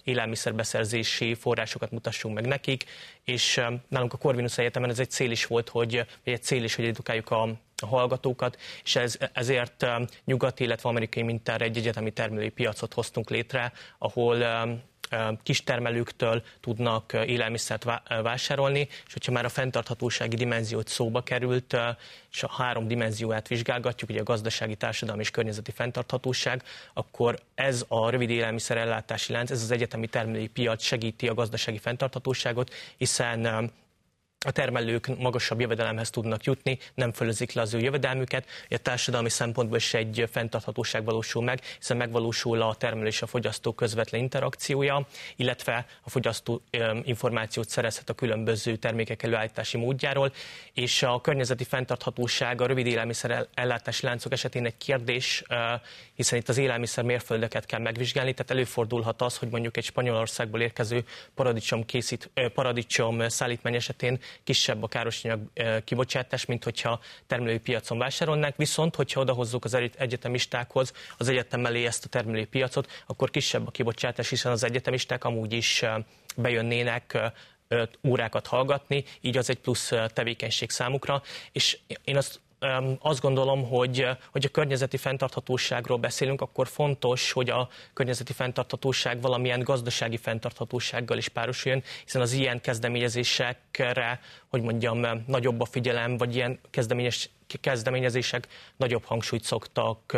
[0.03, 2.83] élelmiszerbeszerzési forrásokat mutassunk meg nekik,
[3.23, 6.75] és nálunk a Corvinus Egyetemen ez egy cél is volt, hogy, vagy egy cél is,
[6.75, 7.47] hogy edukáljuk a
[7.83, 9.85] a hallgatókat, és ez, ezért
[10.25, 14.43] nyugati, illetve amerikai mintára egy egyetemi termelői piacot hoztunk létre, ahol
[15.43, 17.85] kistermelőktől tudnak élelmiszert
[18.21, 21.77] vásárolni, és hogyha már a fenntarthatósági dimenziót szóba került,
[22.31, 28.09] és a három dimenzióját vizsgálgatjuk, ugye a gazdasági, társadalmi és környezeti fenntarthatóság, akkor ez a
[28.09, 33.71] rövid élelmiszerellátási lánc, ez az egyetemi termelői piac segíti a gazdasági fenntarthatóságot, hiszen
[34.45, 38.45] a termelők magasabb jövedelemhez tudnak jutni, nem fölözik le az ő jövedelmüket.
[38.69, 43.73] A társadalmi szempontból is egy fenntarthatóság valósul meg, hiszen megvalósul a termelő és a fogyasztó
[43.73, 46.61] közvetlen interakciója, illetve a fogyasztó
[47.03, 50.33] információt szerezhet a különböző termékek előállítási módjáról,
[50.73, 55.43] és a környezeti fenntarthatóság a rövid élelmiszer ellátási láncok esetén egy kérdés,
[56.21, 61.03] hiszen itt az élelmiszer mérföldeket kell megvizsgálni, tehát előfordulhat az, hogy mondjuk egy Spanyolországból érkező
[61.35, 65.39] paradicsom, készít, paradicsom szállítmány esetén kisebb a károsanyag
[65.83, 72.05] kibocsátás, mint hogyha termelői piacon vásárolnák, viszont hogyha odahozzuk az egyetemistákhoz az egyetem mellé ezt
[72.05, 75.83] a termelői piacot, akkor kisebb a kibocsátás, hiszen az egyetemisták amúgy is
[76.35, 77.17] bejönnének
[78.07, 82.39] órákat hallgatni, így az egy plusz tevékenység számukra, és én azt
[82.99, 89.63] azt gondolom, hogy, hogy a környezeti fenntarthatóságról beszélünk, akkor fontos, hogy a környezeti fenntarthatóság valamilyen
[89.63, 96.59] gazdasági fenntarthatósággal is párosuljon, hiszen az ilyen kezdeményezésekre, hogy mondjam, nagyobb a figyelem, vagy ilyen
[96.69, 97.29] kezdeményes,
[97.61, 100.17] kezdeményezések nagyobb hangsúlyt szoktak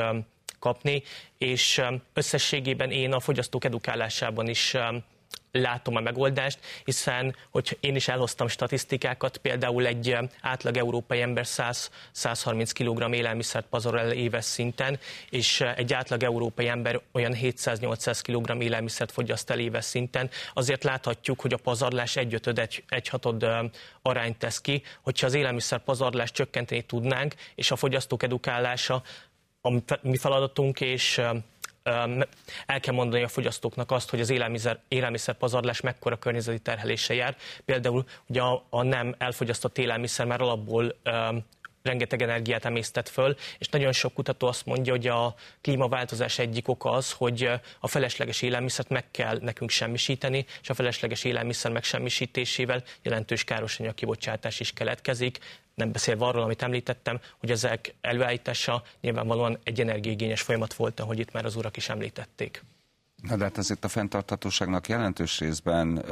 [0.59, 1.03] kapni,
[1.37, 1.81] és
[2.13, 4.75] összességében én a fogyasztók edukálásában is
[5.61, 12.69] látom a megoldást, hiszen hogy én is elhoztam statisztikákat, például egy átlag európai ember 100-130
[12.73, 19.11] kg élelmiszert pazarol el éves szinten, és egy átlag európai ember olyan 700-800 kg élelmiszert
[19.11, 20.29] fogyaszt el éves szinten.
[20.53, 23.47] Azért láthatjuk, hogy a pazarlás egyötöd, egy, egyhatod
[24.01, 24.83] arányt tesz ki.
[25.01, 29.03] Hogyha az élelmiszer pazarlást csökkenteni tudnánk, és a fogyasztók edukálása
[29.61, 29.69] a
[30.01, 31.21] mi feladatunk, és
[32.65, 37.35] el kell mondani a fogyasztóknak azt, hogy az élelmiszer, élelmiszer pazarlás mekkora környezeti terhelése jár.
[37.65, 40.95] Például ugye a, a nem elfogyasztott élelmiszer már alapból
[41.83, 46.91] rengeteg energiát emésztett föl, és nagyon sok kutató azt mondja, hogy a klímaváltozás egyik oka
[46.91, 53.43] az, hogy a felesleges élelmiszert meg kell nekünk semmisíteni, és a felesleges élelmiszer megsemmisítésével jelentős
[53.43, 55.39] károsanyag kibocsátás is keletkezik,
[55.75, 61.31] nem beszélve arról, amit említettem, hogy ezek előállítása nyilvánvalóan egy energiaigényes folyamat volt, ahogy itt
[61.31, 62.63] már az urak is említették.
[63.21, 66.05] Na de hát azért a fenntarthatóságnak jelentős részben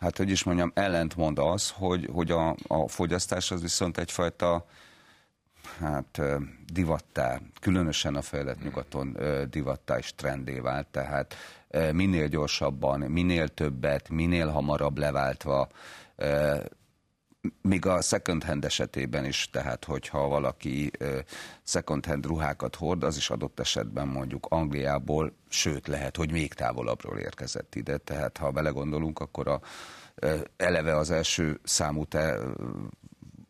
[0.00, 4.66] hát hogy is mondjam, ellentmond az, hogy, hogy a, a fogyasztás az viszont egyfajta
[5.80, 6.20] hát
[6.72, 9.16] divattá, különösen a fejlett nyugaton
[9.50, 11.34] divattá és trendé vált, tehát
[11.92, 15.68] minél gyorsabban, minél többet, minél hamarabb leváltva,
[17.62, 20.90] még a second hand esetében is, tehát hogyha valaki
[21.62, 27.18] second hand ruhákat hord, az is adott esetben mondjuk Angliából, sőt lehet, hogy még távolabbról
[27.18, 29.60] érkezett ide, tehát ha belegondolunk, akkor a,
[30.56, 32.38] eleve az első számú te,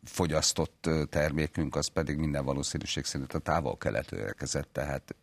[0.03, 5.15] fogyasztott termékünk, az pedig minden valószínűség szerint a távol-keletről érkezett, tehát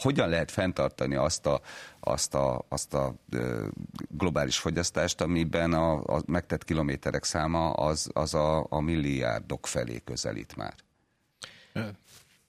[0.00, 1.60] hogyan lehet fenntartani azt a,
[2.00, 3.14] azt a, azt a
[4.08, 10.56] globális fogyasztást, amiben a, a megtett kilométerek száma az, az a, a milliárdok felé közelít
[10.56, 10.74] már?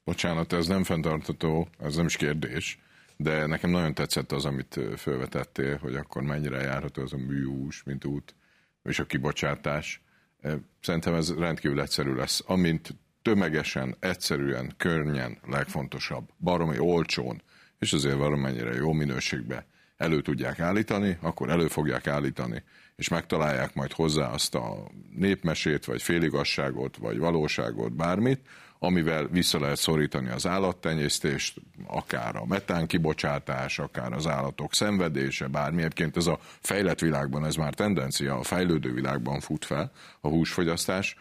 [0.03, 2.79] Bocsánat, ez nem fenntartató, ez nem is kérdés,
[3.17, 8.06] de nekem nagyon tetszett az, amit felvetettél, hogy akkor mennyire járható az a műhús, mint
[8.06, 8.36] út,
[8.84, 10.01] és a kibocsátás.
[10.82, 12.43] Szerintem ez rendkívül egyszerű lesz.
[12.45, 17.41] Amint tömegesen, egyszerűen, környen, legfontosabb, baromi olcsón,
[17.79, 19.65] és azért valamennyire jó minőségbe
[19.97, 22.63] elő tudják állítani, akkor elő fogják állítani,
[22.95, 28.39] és megtalálják majd hozzá azt a népmesét, vagy féligasságot, vagy valóságot, bármit,
[28.79, 35.79] amivel vissza lehet szorítani az állattenyésztést, akár a metán kibocsátás, akár az állatok szenvedése, bármi.
[35.79, 41.15] Egyébként ez a fejlett világban, ez már tendencia, a fejlődő világban fut fel a húsfogyasztás,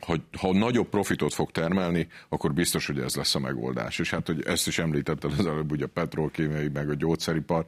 [0.00, 3.98] hogy ha nagyobb profitot fog termelni, akkor biztos, hogy ez lesz a megoldás.
[3.98, 7.66] És hát, hogy ezt is említetted az előbb, ugye a petrolkémiai, meg a gyógyszeripar.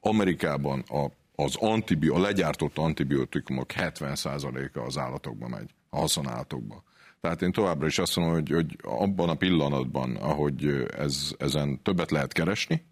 [0.00, 6.82] Amerikában a, az antibi, a legyártott antibiotikumok 70%-a az állatokba megy, a haszonállatokba.
[7.20, 12.10] Tehát én továbbra is azt mondom, hogy, hogy abban a pillanatban, ahogy ez, ezen többet
[12.10, 12.84] lehet keresni,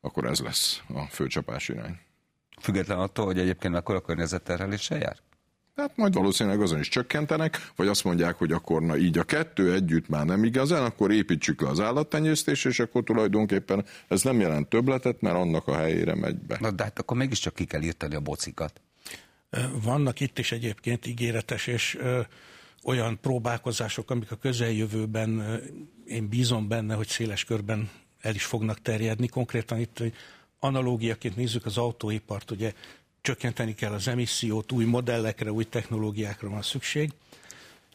[0.00, 1.98] akkor ez lesz a főcsapás irány.
[2.60, 5.16] Független attól, hogy egyébként mekkora környezetterheléssel jár?
[5.76, 9.72] Hát majd valószínűleg azon is csökkentenek, vagy azt mondják, hogy akkor na így a kettő
[9.72, 14.68] együtt már nem igazán, akkor építsük le az állattenyésztés, és akkor tulajdonképpen ez nem jelent
[14.68, 16.56] többletet, mert annak a helyére megy be.
[16.60, 18.80] Na de hát akkor mégiscsak ki kell írtani a bocikat.
[19.82, 22.20] Vannak itt is egyébként ígéretes és ö,
[22.84, 25.56] olyan próbálkozások, amik a közeljövőben, ö,
[26.06, 27.90] én bízom benne, hogy széles körben
[28.20, 29.28] el is fognak terjedni.
[29.28, 30.02] Konkrétan itt
[30.58, 32.72] analógiaként nézzük az autóipart, ugye
[33.22, 37.10] csökkenteni kell az emissziót, új modellekre, új technológiákra van szükség.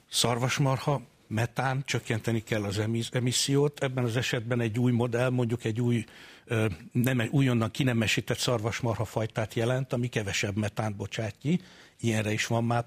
[0.10, 3.84] Szarvasmarha, metán, csökkenteni kell az emissziót.
[3.84, 6.06] Ebben az esetben egy új modell, mondjuk egy új,
[6.92, 11.62] nem, újonnan kinemesített szarvasmarha fajtát jelent, ami kevesebb metánt bocsát ki.
[12.00, 12.86] Ilyenre is van már,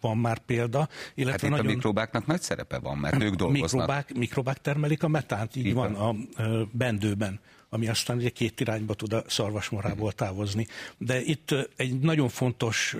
[0.00, 0.88] van már példa.
[1.14, 1.66] Illetve hát itt nagyon...
[1.66, 3.70] a mikrobáknak nagy szerepe van, mert ők dolgoznak.
[3.70, 7.40] Mikrobák, mikrobák termelik a metánt, így, így van, van a bendőben
[7.72, 10.66] ami aztán ugye két irányba tud a szarvasmarából távozni.
[10.98, 12.96] De itt egy nagyon fontos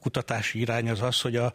[0.00, 1.52] kutatási irány az az, hogy a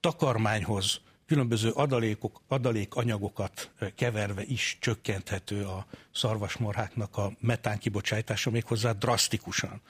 [0.00, 9.80] takarmányhoz különböző adalékok, adalékanyagokat keverve is csökkenthető a szarvasmarháknak a metán kibocsátása méghozzá drasztikusan.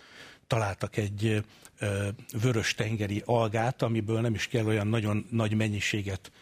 [0.46, 1.44] Találtak egy
[2.42, 6.32] vörös tengeri algát, amiből nem is kell olyan nagyon nagy mennyiséget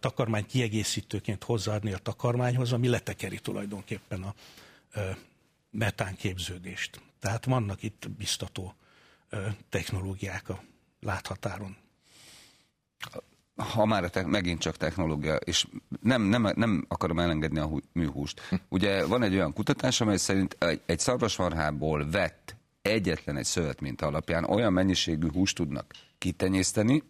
[0.00, 4.34] takarmány kiegészítőként hozzáadni a takarmányhoz, ami letekeri tulajdonképpen a
[5.70, 7.00] metán képződést.
[7.18, 8.74] Tehát vannak itt biztató
[9.68, 10.62] technológiák a
[11.00, 11.76] láthatáron.
[13.56, 15.66] Ha már te, megint csak technológia, és
[16.02, 18.40] nem, nem, nem akarom elengedni a műhúst.
[18.68, 24.44] Ugye van egy olyan kutatás, amely szerint egy, egy szarvasmarhából vett egyetlen egy szövetminta alapján
[24.44, 27.02] olyan mennyiségű húst tudnak kitenyészteni,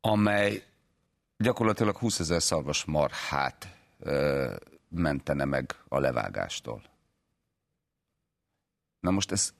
[0.00, 0.64] amely
[1.36, 4.54] gyakorlatilag 20 ezer szarvas marhát ö,
[4.88, 6.82] mentene meg a levágástól.
[9.00, 9.54] Na most ez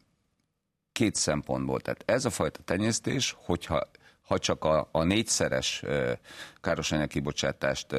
[0.93, 1.81] két szempontból.
[1.81, 3.91] Tehát ez a fajta tenyésztés, hogyha
[4.23, 6.13] ha csak a, a négyszeres ö,
[6.61, 7.95] károsanyag kibocsátást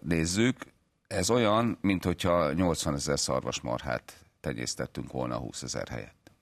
[0.00, 0.64] nézzük,
[1.06, 6.32] ez olyan, mint hogyha 80 ezer szarvasmarhát tenyésztettünk volna 20 ezer helyett.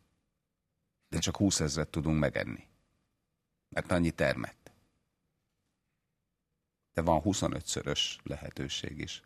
[1.08, 2.69] De csak 20 ezeret tudunk megenni
[3.70, 4.72] mert annyi termett.
[6.94, 9.22] De van 25-szörös lehetőség is.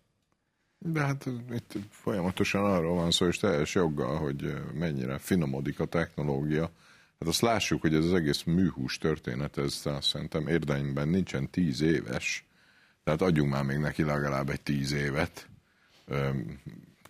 [0.78, 6.70] De hát itt folyamatosan arról van szó, és teljes joggal, hogy mennyire finomodik a technológia.
[7.18, 12.47] Hát azt lássuk, hogy ez az egész műhús történet, ez szerintem érdeimben nincsen tíz éves.
[13.05, 15.49] Tehát adjunk már még neki legalább egy tíz évet,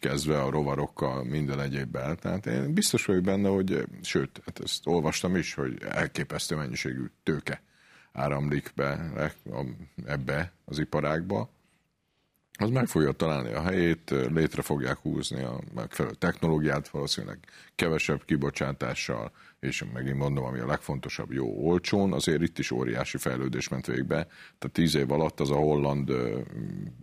[0.08, 2.16] kezdve a rovarokkal, minden egyébben.
[2.18, 7.62] Tehát én biztos vagyok benne, hogy, sőt, hát ezt olvastam is, hogy elképesztő mennyiségű tőke
[8.12, 9.12] áramlik be
[10.06, 11.50] ebbe az iparágba,
[12.58, 17.38] az meg fogja találni a helyét, létre fogják húzni a megfelelő technológiát, valószínűleg
[17.74, 23.68] kevesebb kibocsátással, és megint mondom, ami a legfontosabb, jó olcsón, azért itt is óriási fejlődés
[23.68, 24.26] ment végbe.
[24.58, 26.12] Tehát tíz év alatt az a holland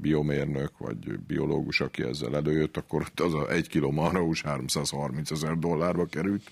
[0.02, 6.06] biomérnök vagy biológus, aki ezzel előjött, akkor az a egy kiló marhaús 330 ezer dollárba
[6.06, 6.52] került,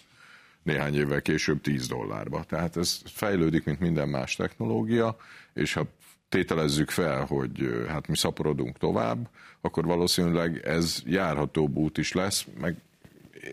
[0.63, 2.43] néhány évvel később 10 dollárba.
[2.43, 5.17] Tehát ez fejlődik, mint minden más technológia,
[5.53, 5.87] és ha
[6.29, 9.29] tételezzük fel, hogy hát mi szaporodunk tovább,
[9.61, 12.75] akkor valószínűleg ez járható út is lesz, meg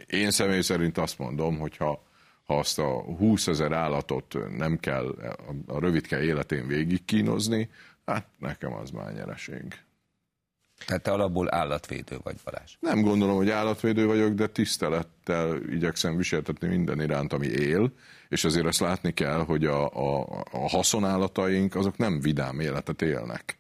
[0.07, 2.03] én személy szerint azt mondom, hogy ha,
[2.45, 5.07] ha azt a 20 ezer állatot nem kell
[5.66, 7.70] a rövidke életén végig kínozni,
[8.07, 9.86] hát nekem az már nyereség.
[10.87, 12.77] Tehát te alapból állatvédő vagy, Balázs?
[12.81, 17.93] Nem gondolom, hogy állatvédő vagyok, de tisztelettel igyekszem viseltetni minden iránt, ami él,
[18.29, 20.20] és azért azt látni kell, hogy a, a,
[20.53, 23.59] a haszonállataink azok nem vidám életet élnek.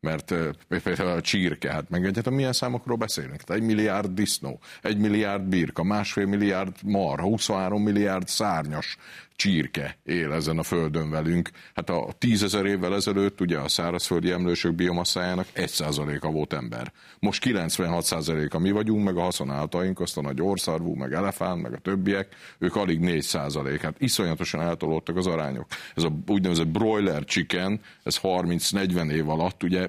[0.00, 0.34] Mert
[0.82, 3.42] például a csírke, hát meg egyáltalán milyen számokról beszélünk?
[3.42, 8.96] Tehát egy milliárd disznó, egy milliárd birka, másfél milliárd marha, 23 milliárd szárnyas
[9.36, 11.50] csírke él ezen a földön velünk.
[11.74, 16.92] Hát a tízezer évvel ezelőtt ugye a szárazföldi emlősök biomasszájának 1%-a volt ember.
[17.18, 21.78] Most 96%-a mi vagyunk, meg a haszonáltaink, azt a nagy orszarvú, meg elefánt, meg a
[21.78, 23.78] többiek, ők alig 4%.
[23.82, 25.66] Hát iszonyatosan eltolódtak az arányok.
[25.94, 29.88] Ez a úgynevezett broiler chicken, ez 30-40 év alatt ugye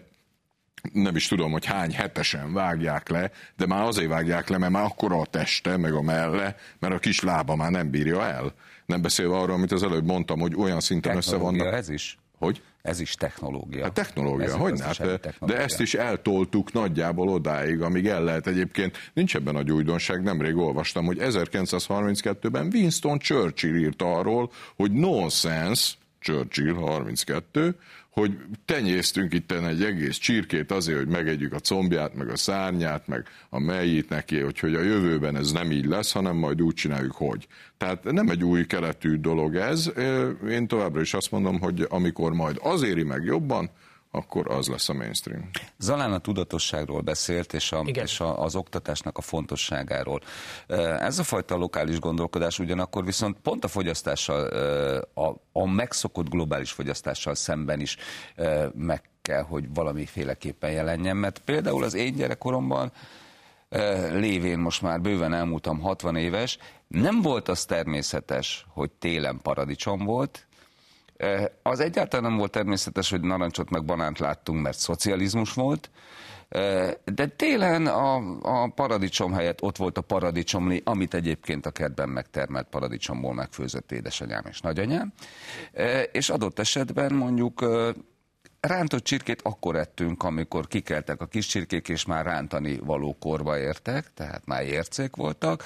[0.94, 4.84] nem is tudom, hogy hány hetesen vágják le, de már azért vágják le, mert már
[4.84, 8.54] akkora a teste, meg a melle, mert a kis lába már nem bírja el.
[8.86, 11.74] Nem beszélve arról, amit az előbb mondtam, hogy olyan szinten össze vannak.
[11.74, 12.18] ez is.
[12.38, 12.62] Hogy?
[12.82, 13.84] Ez is technológia.
[13.84, 15.58] Hát technológia, hogy hát, technológia.
[15.58, 19.12] De ezt is eltoltuk nagyjából odáig, amíg el lehet egyébként.
[19.14, 26.74] Nincs ebben nagy újdonság, nemrég olvastam, hogy 1932-ben Winston Churchill írt arról, hogy nonsense, Churchill
[26.74, 27.76] 32,
[28.10, 33.26] hogy tenyésztünk itt egy egész csirkét azért, hogy megegyük a combját, meg a szárnyát, meg
[33.50, 37.16] a melyit neki, hogy, hogy a jövőben ez nem így lesz, hanem majd úgy csináljuk,
[37.16, 37.48] hogy.
[37.78, 39.92] Tehát nem egy új keletű dolog ez.
[40.50, 43.70] Én továbbra is azt mondom, hogy amikor majd az éri meg jobban,
[44.12, 45.50] akkor az lesz a mainstream.
[45.78, 50.22] Zalán a tudatosságról beszélt, és, a, és a, az oktatásnak a fontosságáról.
[51.00, 54.46] Ez a fajta lokális gondolkodás ugyanakkor viszont pont a fogyasztással,
[55.14, 57.98] a, a megszokott globális fogyasztással szemben is
[58.74, 62.92] meg kell, hogy valamiféleképpen jelenjen, mert például az én gyerekkoromban
[64.12, 70.47] lévén most már bőven elmúltam 60 éves, nem volt az természetes, hogy télen paradicsom volt,
[71.62, 75.90] az egyáltalán nem volt természetes, hogy narancsot meg banánt láttunk, mert szocializmus volt,
[77.06, 82.68] de télen a, a paradicsom helyett ott volt a paradicsomli, amit egyébként a kertben megtermelt
[82.70, 85.14] paradicsomból megfőzött édesanyám és nagyanyám,
[86.12, 87.66] és adott esetben mondjuk
[88.60, 94.14] Rántott csirkét akkor ettünk, amikor kikeltek a kis csirkék, és már rántani való korba értek,
[94.14, 95.64] tehát már ércék voltak.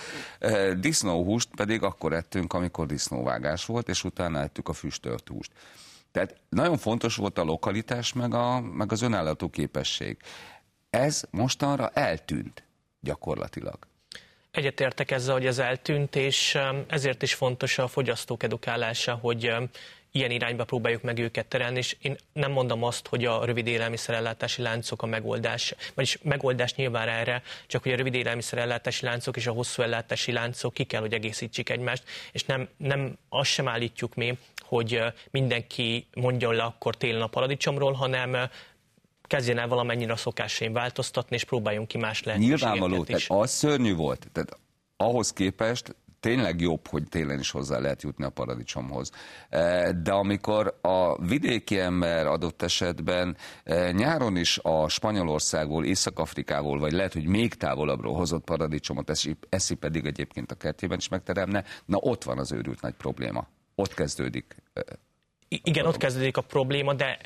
[0.79, 5.51] Disznóhúst pedig akkor ettünk, amikor disznóvágás volt, és utána ettük a füstölt húst.
[6.11, 10.17] Tehát nagyon fontos volt a lokalitás, meg, a, meg az önállátó képesség.
[10.89, 12.63] Ez mostanra eltűnt
[12.99, 13.77] gyakorlatilag.
[14.51, 19.53] Egyetértek ezzel, hogy ez eltűnt, és ezért is fontos a fogyasztók edukálása, hogy
[20.11, 24.61] ilyen irányba próbáljuk meg őket terelni, és én nem mondom azt, hogy a rövid élelmiszerellátási
[24.61, 29.51] láncok a megoldás, vagyis megoldás nyilván erre, csak hogy a rövid élelmiszerellátási láncok és a
[29.51, 34.37] hosszú ellátási láncok ki kell, hogy egészítsék egymást, és nem, nem azt sem állítjuk mi,
[34.59, 35.01] hogy
[35.31, 38.49] mindenki mondjon le akkor télen a paradicsomról, hanem
[39.21, 43.25] kezdjen el valamennyire a szokásain változtatni, és próbáljunk ki más lehetőségeket Nyilvánvaló, is.
[43.27, 44.27] tehát az szörnyű volt.
[44.31, 44.57] Tehát
[44.97, 49.11] ahhoz képest tényleg jobb, hogy télen is hozzá lehet jutni a paradicsomhoz.
[49.49, 56.91] E, de amikor a vidéki ember adott esetben e, nyáron is a Spanyolországból, Észak-Afrikából, vagy
[56.91, 61.97] lehet, hogy még távolabbról hozott paradicsomot, eszi, eszi pedig egyébként a kertjében is megteremne, na
[61.97, 63.47] ott van az őrült nagy probléma.
[63.75, 64.55] Ott kezdődik.
[64.73, 64.83] E,
[65.47, 67.17] igen, ott kezdődik a probléma, de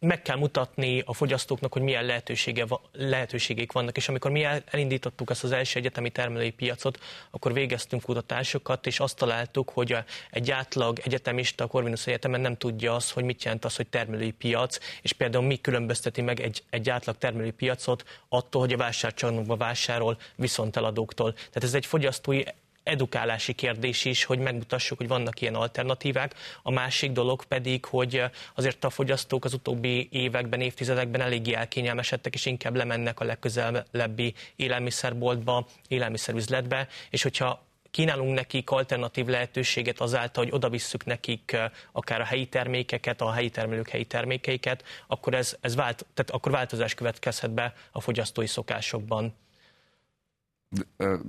[0.00, 5.44] meg kell mutatni a fogyasztóknak, hogy milyen lehetősége, lehetőségek vannak, és amikor mi elindítottuk ezt
[5.44, 6.98] az első egyetemi termelői piacot,
[7.30, 9.96] akkor végeztünk kutatásokat, és azt találtuk, hogy
[10.30, 14.30] egy átlag egyetemista a Corvinus Egyetemen nem tudja azt, hogy mit jelent az, hogy termelői
[14.30, 19.56] piac, és például mi különbözteti meg egy, egy átlag termelői piacot attól, hogy a vásárcsarnokba
[19.56, 21.32] vásárol viszonteladóktól.
[21.32, 22.42] Tehát ez egy fogyasztói
[22.88, 26.34] edukálási kérdés is, hogy megmutassuk, hogy vannak ilyen alternatívák.
[26.62, 28.22] A másik dolog pedig, hogy
[28.54, 35.66] azért a fogyasztók az utóbbi években, évtizedekben eléggé elkényelmesedtek, és inkább lemennek a legközelebbi élelmiszerboltba,
[35.88, 41.56] élelmiszerüzletbe, és hogyha kínálunk nekik alternatív lehetőséget azáltal, hogy oda visszük nekik
[41.92, 46.52] akár a helyi termékeket, a helyi termelők helyi termékeiket, akkor, ez, ez vált, tehát akkor
[46.52, 49.34] változás következhet be a fogyasztói szokásokban.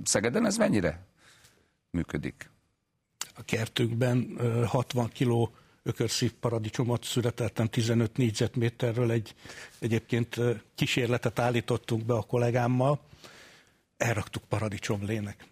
[0.04, 1.09] Szegeden ez mennyire
[1.90, 2.50] működik?
[3.34, 4.36] A kertünkben
[4.66, 9.34] 60 kiló ökörszív paradicsomot születettem 15 négyzetméterről egy
[9.78, 10.36] egyébként
[10.74, 13.00] kísérletet állítottunk be a kollégámmal,
[13.96, 15.46] elraktuk paradicsomlének.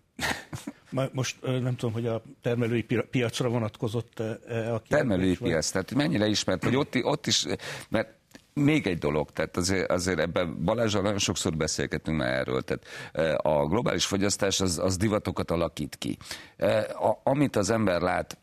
[1.13, 6.77] Most nem tudom, hogy a termelői piacra vonatkozott a Termelői piac, tehát mennyire ismert, hogy
[6.77, 7.47] ott, ott is,
[7.89, 8.18] mert
[8.59, 13.51] még egy dolog, tehát azért, azért ebben Balázsral nagyon sokszor beszélgetünk már erről, tehát e,
[13.51, 16.17] a globális fogyasztás az, az divatokat alakít ki.
[16.57, 18.39] E, a, amit az ember lát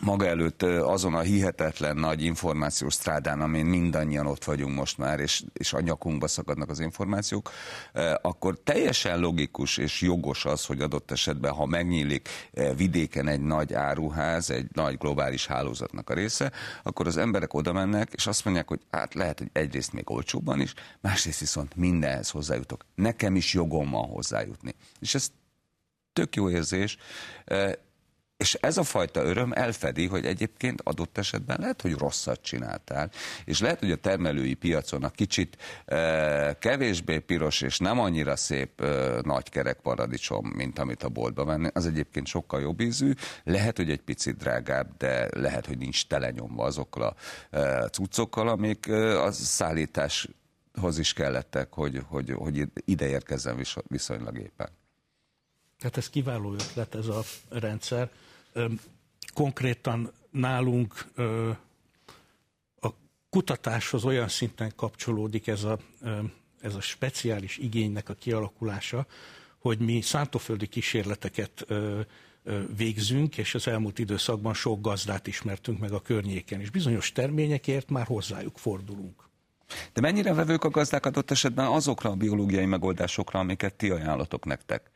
[0.00, 5.42] maga előtt azon a hihetetlen nagy információs strádán, amin mindannyian ott vagyunk most már, és,
[5.52, 7.50] és a nyakunkba szakadnak az információk,
[8.22, 12.28] akkor teljesen logikus és jogos az, hogy adott esetben, ha megnyílik
[12.76, 18.12] vidéken egy nagy áruház, egy nagy globális hálózatnak a része, akkor az emberek oda mennek,
[18.12, 22.84] és azt mondják, hogy hát lehet, hogy egyrészt még olcsóbban is, másrészt viszont mindenhez hozzájutok.
[22.94, 24.74] Nekem is jogom van hozzájutni.
[25.00, 25.30] És ez
[26.12, 26.96] tök jó érzés,
[28.38, 33.10] és ez a fajta öröm elfedi, hogy egyébként adott esetben lehet, hogy rosszat csináltál,
[33.44, 38.80] és lehet, hogy a termelői piacon a kicsit e, kevésbé piros és nem annyira szép
[38.80, 43.12] e, nagy kerek paradicsom, mint amit a boltba venni, az egyébként sokkal jobb ízű,
[43.44, 47.14] lehet, hogy egy picit drágább, de lehet, hogy nincs telenyomva azokkal a
[47.56, 54.68] e, cuccokkal, amik e, a szállításhoz is kellettek, hogy, hogy, hogy ide érkezzen viszonylag éppen.
[55.78, 58.10] Tehát ez kiváló ötlet, ez a rendszer
[59.34, 61.06] konkrétan nálunk
[62.80, 62.88] a
[63.30, 65.78] kutatáshoz olyan szinten kapcsolódik ez a,
[66.60, 69.06] ez a speciális igénynek a kialakulása,
[69.58, 71.66] hogy mi szántóföldi kísérleteket
[72.76, 78.06] végzünk, és az elmúlt időszakban sok gazdát ismertünk meg a környéken, és bizonyos terményekért már
[78.06, 79.28] hozzájuk fordulunk.
[79.92, 84.90] De mennyire vevők a gazdák adott esetben azokra a biológiai megoldásokra, amiket ti ajánlatok nektek?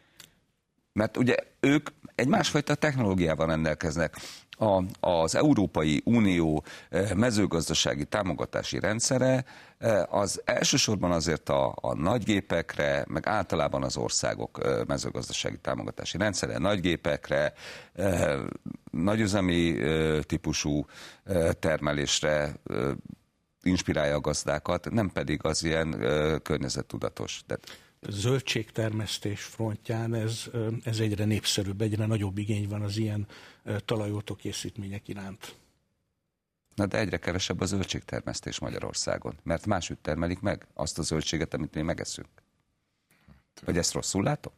[0.93, 4.17] Mert ugye ők egy másfajta technológiával rendelkeznek.
[4.51, 9.45] A, az Európai Unió eh, mezőgazdasági támogatási rendszere
[9.79, 16.59] eh, az elsősorban azért a, a nagygépekre, meg általában az országok eh, mezőgazdasági támogatási rendszere,
[16.59, 17.53] nagygépekre,
[18.91, 19.77] nagyüzemi
[20.23, 20.87] típusú
[21.59, 22.53] termelésre
[23.63, 25.91] inspirálja a gazdákat, nem pedig az ilyen
[26.43, 27.43] környezettudatos.
[27.47, 30.51] Tehát zöldségtermesztés frontján ez,
[30.85, 33.27] ez egyre népszerűbb, egyre nagyobb igény van az ilyen
[33.85, 35.55] talajoltó készítmények iránt.
[36.75, 41.75] Na de egyre kevesebb a zöldségtermesztés Magyarországon, mert máshogy termelik meg azt a zöldséget, amit
[41.75, 42.29] mi megeszünk.
[43.65, 44.53] Vagy ezt rosszul látom?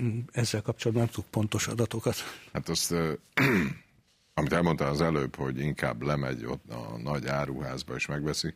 [0.00, 2.16] Mm, ezzel kapcsolatban nem tudok pontos adatokat.
[2.52, 2.94] Hát azt,
[4.34, 8.54] amit elmondtál az előbb, hogy inkább lemegy ott a nagy áruházba és megveszi,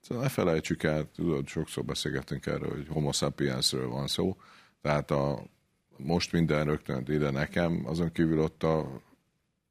[0.00, 4.36] szóval ne felejtsük el, tudod, sokszor beszélgetünk erről, hogy homo sapiensről van szó,
[4.82, 5.42] tehát a,
[5.96, 9.02] most minden rögtön ide nekem, azon kívül ott a,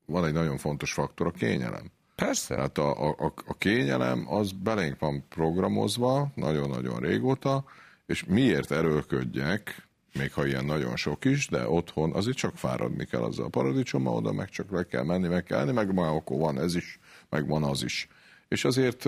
[0.05, 1.91] van egy nagyon fontos faktor, a kényelem.
[2.15, 2.55] Persze.
[2.55, 7.65] Tehát a, a, a kényelem az belénk van programozva nagyon-nagyon régóta,
[8.05, 13.21] és miért erőlködjek, még ha ilyen nagyon sok is, de otthon azért csak fáradni kell
[13.21, 16.37] azzal a paradicsommal, oda meg csak le kell menni, meg kell menni, meg már akkor
[16.37, 16.99] van ez is,
[17.29, 18.07] meg van az is.
[18.47, 19.05] És azért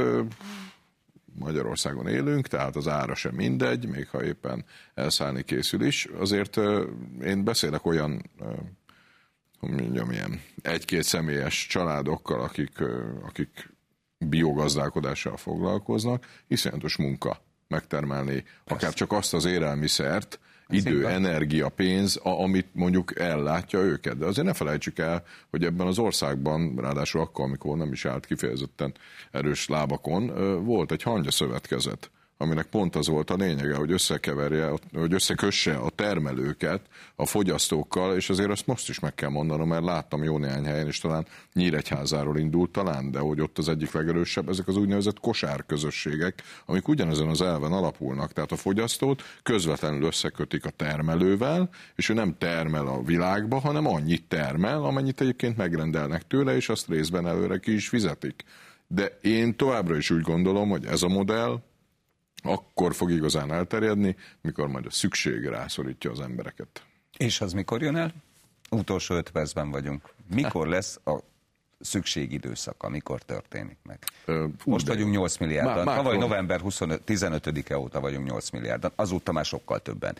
[1.35, 6.05] Magyarországon élünk, tehát az ára sem mindegy, még ha éppen elszállni készül is.
[6.19, 6.57] Azért
[7.23, 8.29] én beszélek olyan
[9.59, 12.83] mondjam, ilyen egy-két személyes családokkal, akik,
[13.21, 13.73] akik
[14.17, 18.53] biogazdálkodással foglalkoznak, iszonyatos munka megtermelni Persze.
[18.65, 20.39] akár csak azt az élelmiszert,
[20.69, 24.17] idő, energia, pénz, amit mondjuk ellátja őket.
[24.17, 28.25] De azért ne felejtsük el, hogy ebben az országban, ráadásul akkor, amikor nem is állt
[28.25, 28.93] kifejezetten
[29.31, 30.27] erős lábakon,
[30.65, 32.11] volt egy hangya szövetkezet
[32.41, 36.81] aminek pont az volt a lényege, hogy összekeverje, hogy összekösse a termelőket
[37.15, 40.87] a fogyasztókkal, és azért azt most is meg kell mondanom, mert láttam jó néhány helyen,
[40.87, 46.43] és talán Nyíregyházáról indult talán, de hogy ott az egyik legerősebb, ezek az úgynevezett kosárközösségek,
[46.65, 48.33] amik ugyanezen az elven alapulnak.
[48.33, 54.27] Tehát a fogyasztót közvetlenül összekötik a termelővel, és ő nem termel a világba, hanem annyit
[54.27, 58.43] termel, amennyit egyébként megrendelnek tőle, és azt részben előre ki is fizetik.
[58.87, 61.61] De én továbbra is úgy gondolom, hogy ez a modell
[62.43, 66.83] akkor fog igazán elterjedni, mikor majd a szükség rászorítja az embereket.
[67.17, 68.13] És az mikor jön el?
[68.69, 70.13] Utolsó öt percben vagyunk.
[70.33, 71.17] Mikor lesz a
[71.79, 73.99] szükség időszaka, mikor történik meg?
[74.25, 75.83] Ö, Most vagyunk 8 milliárdan.
[75.83, 80.17] Má, Tavaly november 15-e óta vagyunk 8 milliárdan, azóta már sokkal többen.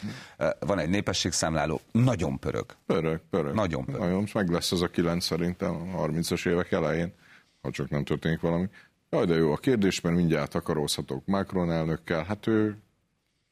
[0.60, 2.66] Van egy népességszámláló, nagyon pörög.
[2.86, 3.54] Pörög, pörög.
[3.54, 4.02] Nagyon pörög.
[4.02, 7.14] Nagyon, meg lesz az a 9 szerintem a 30-as évek elején,
[7.62, 8.70] ha csak nem történik valami.
[9.12, 12.24] Jaj, de jó a kérdés, mert mindjárt akarózhatok Macron elnökkel.
[12.24, 12.78] Hát ő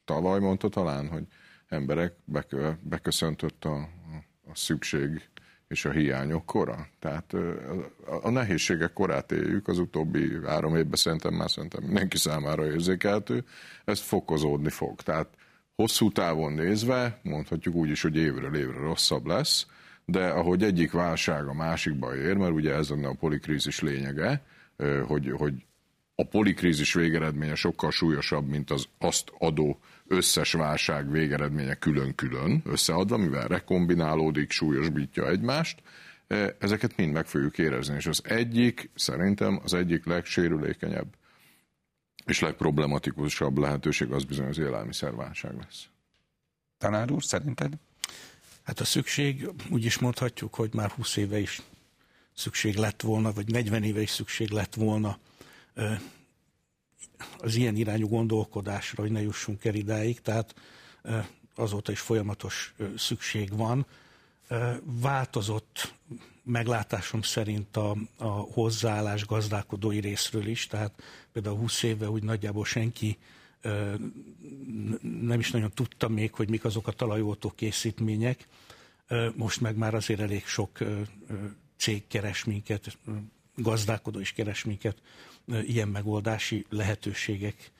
[0.04, 1.24] tavaly mondta talán, hogy
[1.68, 3.76] emberek bekö, beköszöntött a,
[4.46, 5.28] a szükség
[5.68, 6.86] és a hiányok kora.
[6.98, 12.66] Tehát a, a nehézségek korát éljük, az utóbbi három évben szerintem már szerintem mindenki számára
[12.66, 13.44] érzékeltő,
[13.84, 15.00] ez fokozódni fog.
[15.00, 15.28] Tehát
[15.74, 19.66] hosszú távon nézve, mondhatjuk úgy is, hogy évről évre rosszabb lesz,
[20.04, 24.42] de ahogy egyik válság a másikba ér, mert ugye ez lenne a polikrízis lényege,
[25.06, 25.52] hogy, hogy
[26.14, 33.48] a polikrízis végeredménye sokkal súlyosabb, mint az azt adó összes válság végeredménye külön-külön összeadva, mivel
[33.48, 35.82] rekombinálódik, súlyosbítja egymást,
[36.58, 37.94] ezeket mind meg fogjuk érezni.
[37.94, 41.16] És az egyik, szerintem az egyik legsérülékenyebb
[42.24, 45.88] és legproblematikusabb lehetőség az bizony az élelmiszerválság lesz.
[46.78, 47.72] Tanár úr, szerinted?
[48.62, 51.62] Hát a szükség, úgy is mondhatjuk, hogy már 20 éve is
[52.38, 55.18] szükség lett volna, vagy 40 éve is szükség lett volna
[57.38, 60.54] az ilyen irányú gondolkodásra, hogy ne jussunk el idáig, tehát
[61.54, 63.86] azóta is folyamatos szükség van.
[64.82, 65.94] Változott
[66.42, 73.18] meglátásom szerint a, a hozzáállás gazdálkodói részről is, tehát például 20 éve úgy nagyjából senki
[75.20, 78.48] nem is nagyon tudta még, hogy mik azok a talajoltó készítmények.
[79.34, 80.78] Most meg már azért elég sok
[81.78, 82.98] cég keres minket,
[83.54, 84.96] gazdálkodó is keres minket
[85.62, 87.72] ilyen megoldási lehetőségek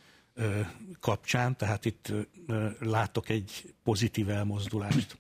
[1.01, 2.13] kapcsán, tehát itt
[2.81, 5.17] látok egy pozitív elmozdulást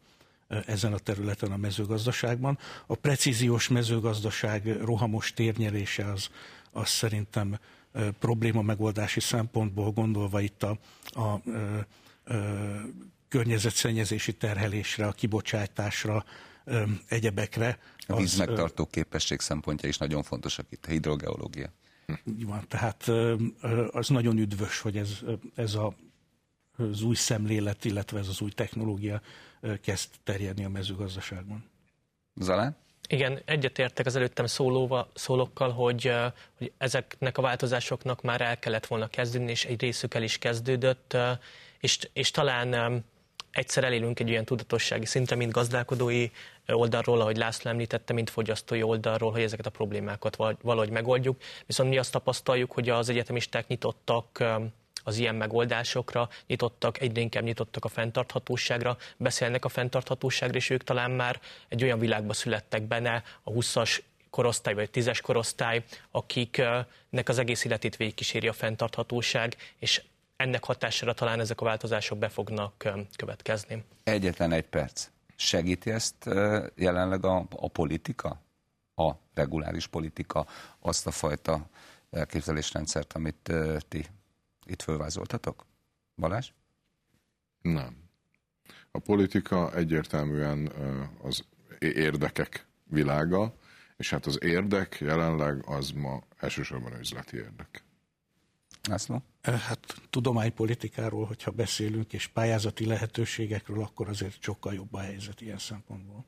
[0.48, 2.58] ezen a területen a mezőgazdaságban.
[2.86, 6.30] A precíziós mezőgazdaság rohamos térnyelése az,
[6.70, 7.58] az szerintem
[8.18, 10.78] probléma megoldási szempontból gondolva itt a,
[11.12, 11.40] a, a, a
[13.28, 16.24] környezetszennyezési terhelésre, a kibocsátásra,
[17.08, 17.78] egyebekre.
[18.06, 21.72] A vízmegtartó képesség szempontja is nagyon fontosak itt, a hidrogeológia.
[22.24, 23.08] Így van, tehát
[23.90, 25.18] az nagyon üdvös, hogy ez,
[25.54, 25.94] ez a,
[26.76, 29.20] az új szemlélet, illetve ez az új technológia
[29.82, 31.64] kezd terjedni a mezőgazdaságban.
[32.34, 32.76] Zalán?
[33.08, 36.12] Igen, egyetértek az előttem szólóva, szólókkal, hogy,
[36.58, 41.16] hogy ezeknek a változásoknak már el kellett volna kezdődni, és egy részük el is kezdődött,
[41.80, 43.04] és, és talán
[43.50, 46.28] egyszer elélünk egy olyan tudatossági szintre, mint gazdálkodói
[46.72, 51.40] oldalról, ahogy László említette, mint fogyasztói oldalról, hogy ezeket a problémákat valahogy megoldjuk.
[51.66, 54.44] Viszont mi azt tapasztaljuk, hogy az egyetemisták nyitottak
[55.04, 61.10] az ilyen megoldásokra, nyitottak, egyre inkább nyitottak a fenntarthatóságra, beszélnek a fenntarthatóságra, és ők talán
[61.10, 63.98] már egy olyan világba születtek benne, a 20-as
[64.30, 70.02] korosztály vagy tízes korosztály, akiknek az egész életét végigkíséri a fenntarthatóság, és
[70.36, 73.84] ennek hatására talán ezek a változások be fognak következni.
[74.04, 75.08] Egyetlen egy perc.
[75.40, 76.24] Segíti ezt
[76.74, 78.42] jelenleg a, a politika?
[78.94, 80.46] A reguláris politika,
[80.78, 81.68] azt a fajta
[82.10, 83.52] elképzelésrendszert, amit
[83.88, 84.06] ti
[84.66, 85.66] itt fölvázoltatok?
[86.16, 86.50] Balázs?
[87.60, 87.96] Nem.
[88.90, 90.72] A politika egyértelműen
[91.22, 91.44] az
[91.78, 93.54] érdekek világa,
[93.96, 97.84] és hát az érdek jelenleg az ma elsősorban üzleti érdek.
[98.88, 99.22] László?
[99.42, 99.78] Hát
[100.10, 106.24] tudománypolitikáról, hogyha beszélünk, és pályázati lehetőségekről, akkor azért sokkal jobb a helyzet ilyen szempontból.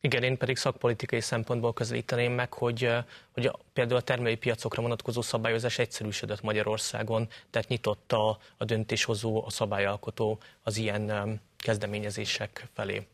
[0.00, 2.90] Igen, én pedig szakpolitikai szempontból közelíteném meg, hogy,
[3.32, 9.44] hogy a, például a termelői piacokra vonatkozó szabályozás egyszerűsödött Magyarországon, tehát nyitott a, a döntéshozó,
[9.44, 13.06] a szabályalkotó az ilyen kezdeményezések felé.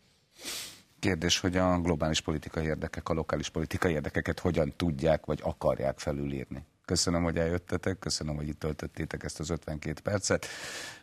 [0.99, 6.65] Kérdés, hogy a globális politikai érdekek, a lokális politikai érdekeket hogyan tudják vagy akarják felülírni.
[6.85, 10.47] Köszönöm, hogy eljöttetek, köszönöm, hogy itt töltöttétek ezt az 52 percet.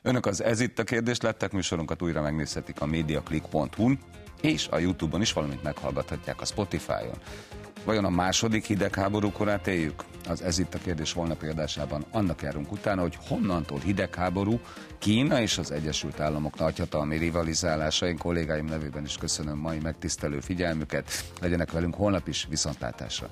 [0.02, 4.00] Önök az Ez itt a kérdés lettek, műsorunkat újra megnézhetik a mediaclick.hu-n,
[4.42, 7.18] és a Youtube-on is, valamint meghallgathatják a Spotify-on.
[7.84, 10.04] Vajon a második hidegháború korát éljük?
[10.28, 14.60] Az Ez itt a kérdés volna példásában annak járunk utána, hogy honnantól hidegháború
[15.00, 18.08] Kína és az Egyesült Államok nagyhatalmi rivalizálása.
[18.08, 21.12] Én kollégáim nevében is köszönöm mai megtisztelő figyelmüket.
[21.40, 23.30] Legyenek velünk holnap is, viszontlátásra!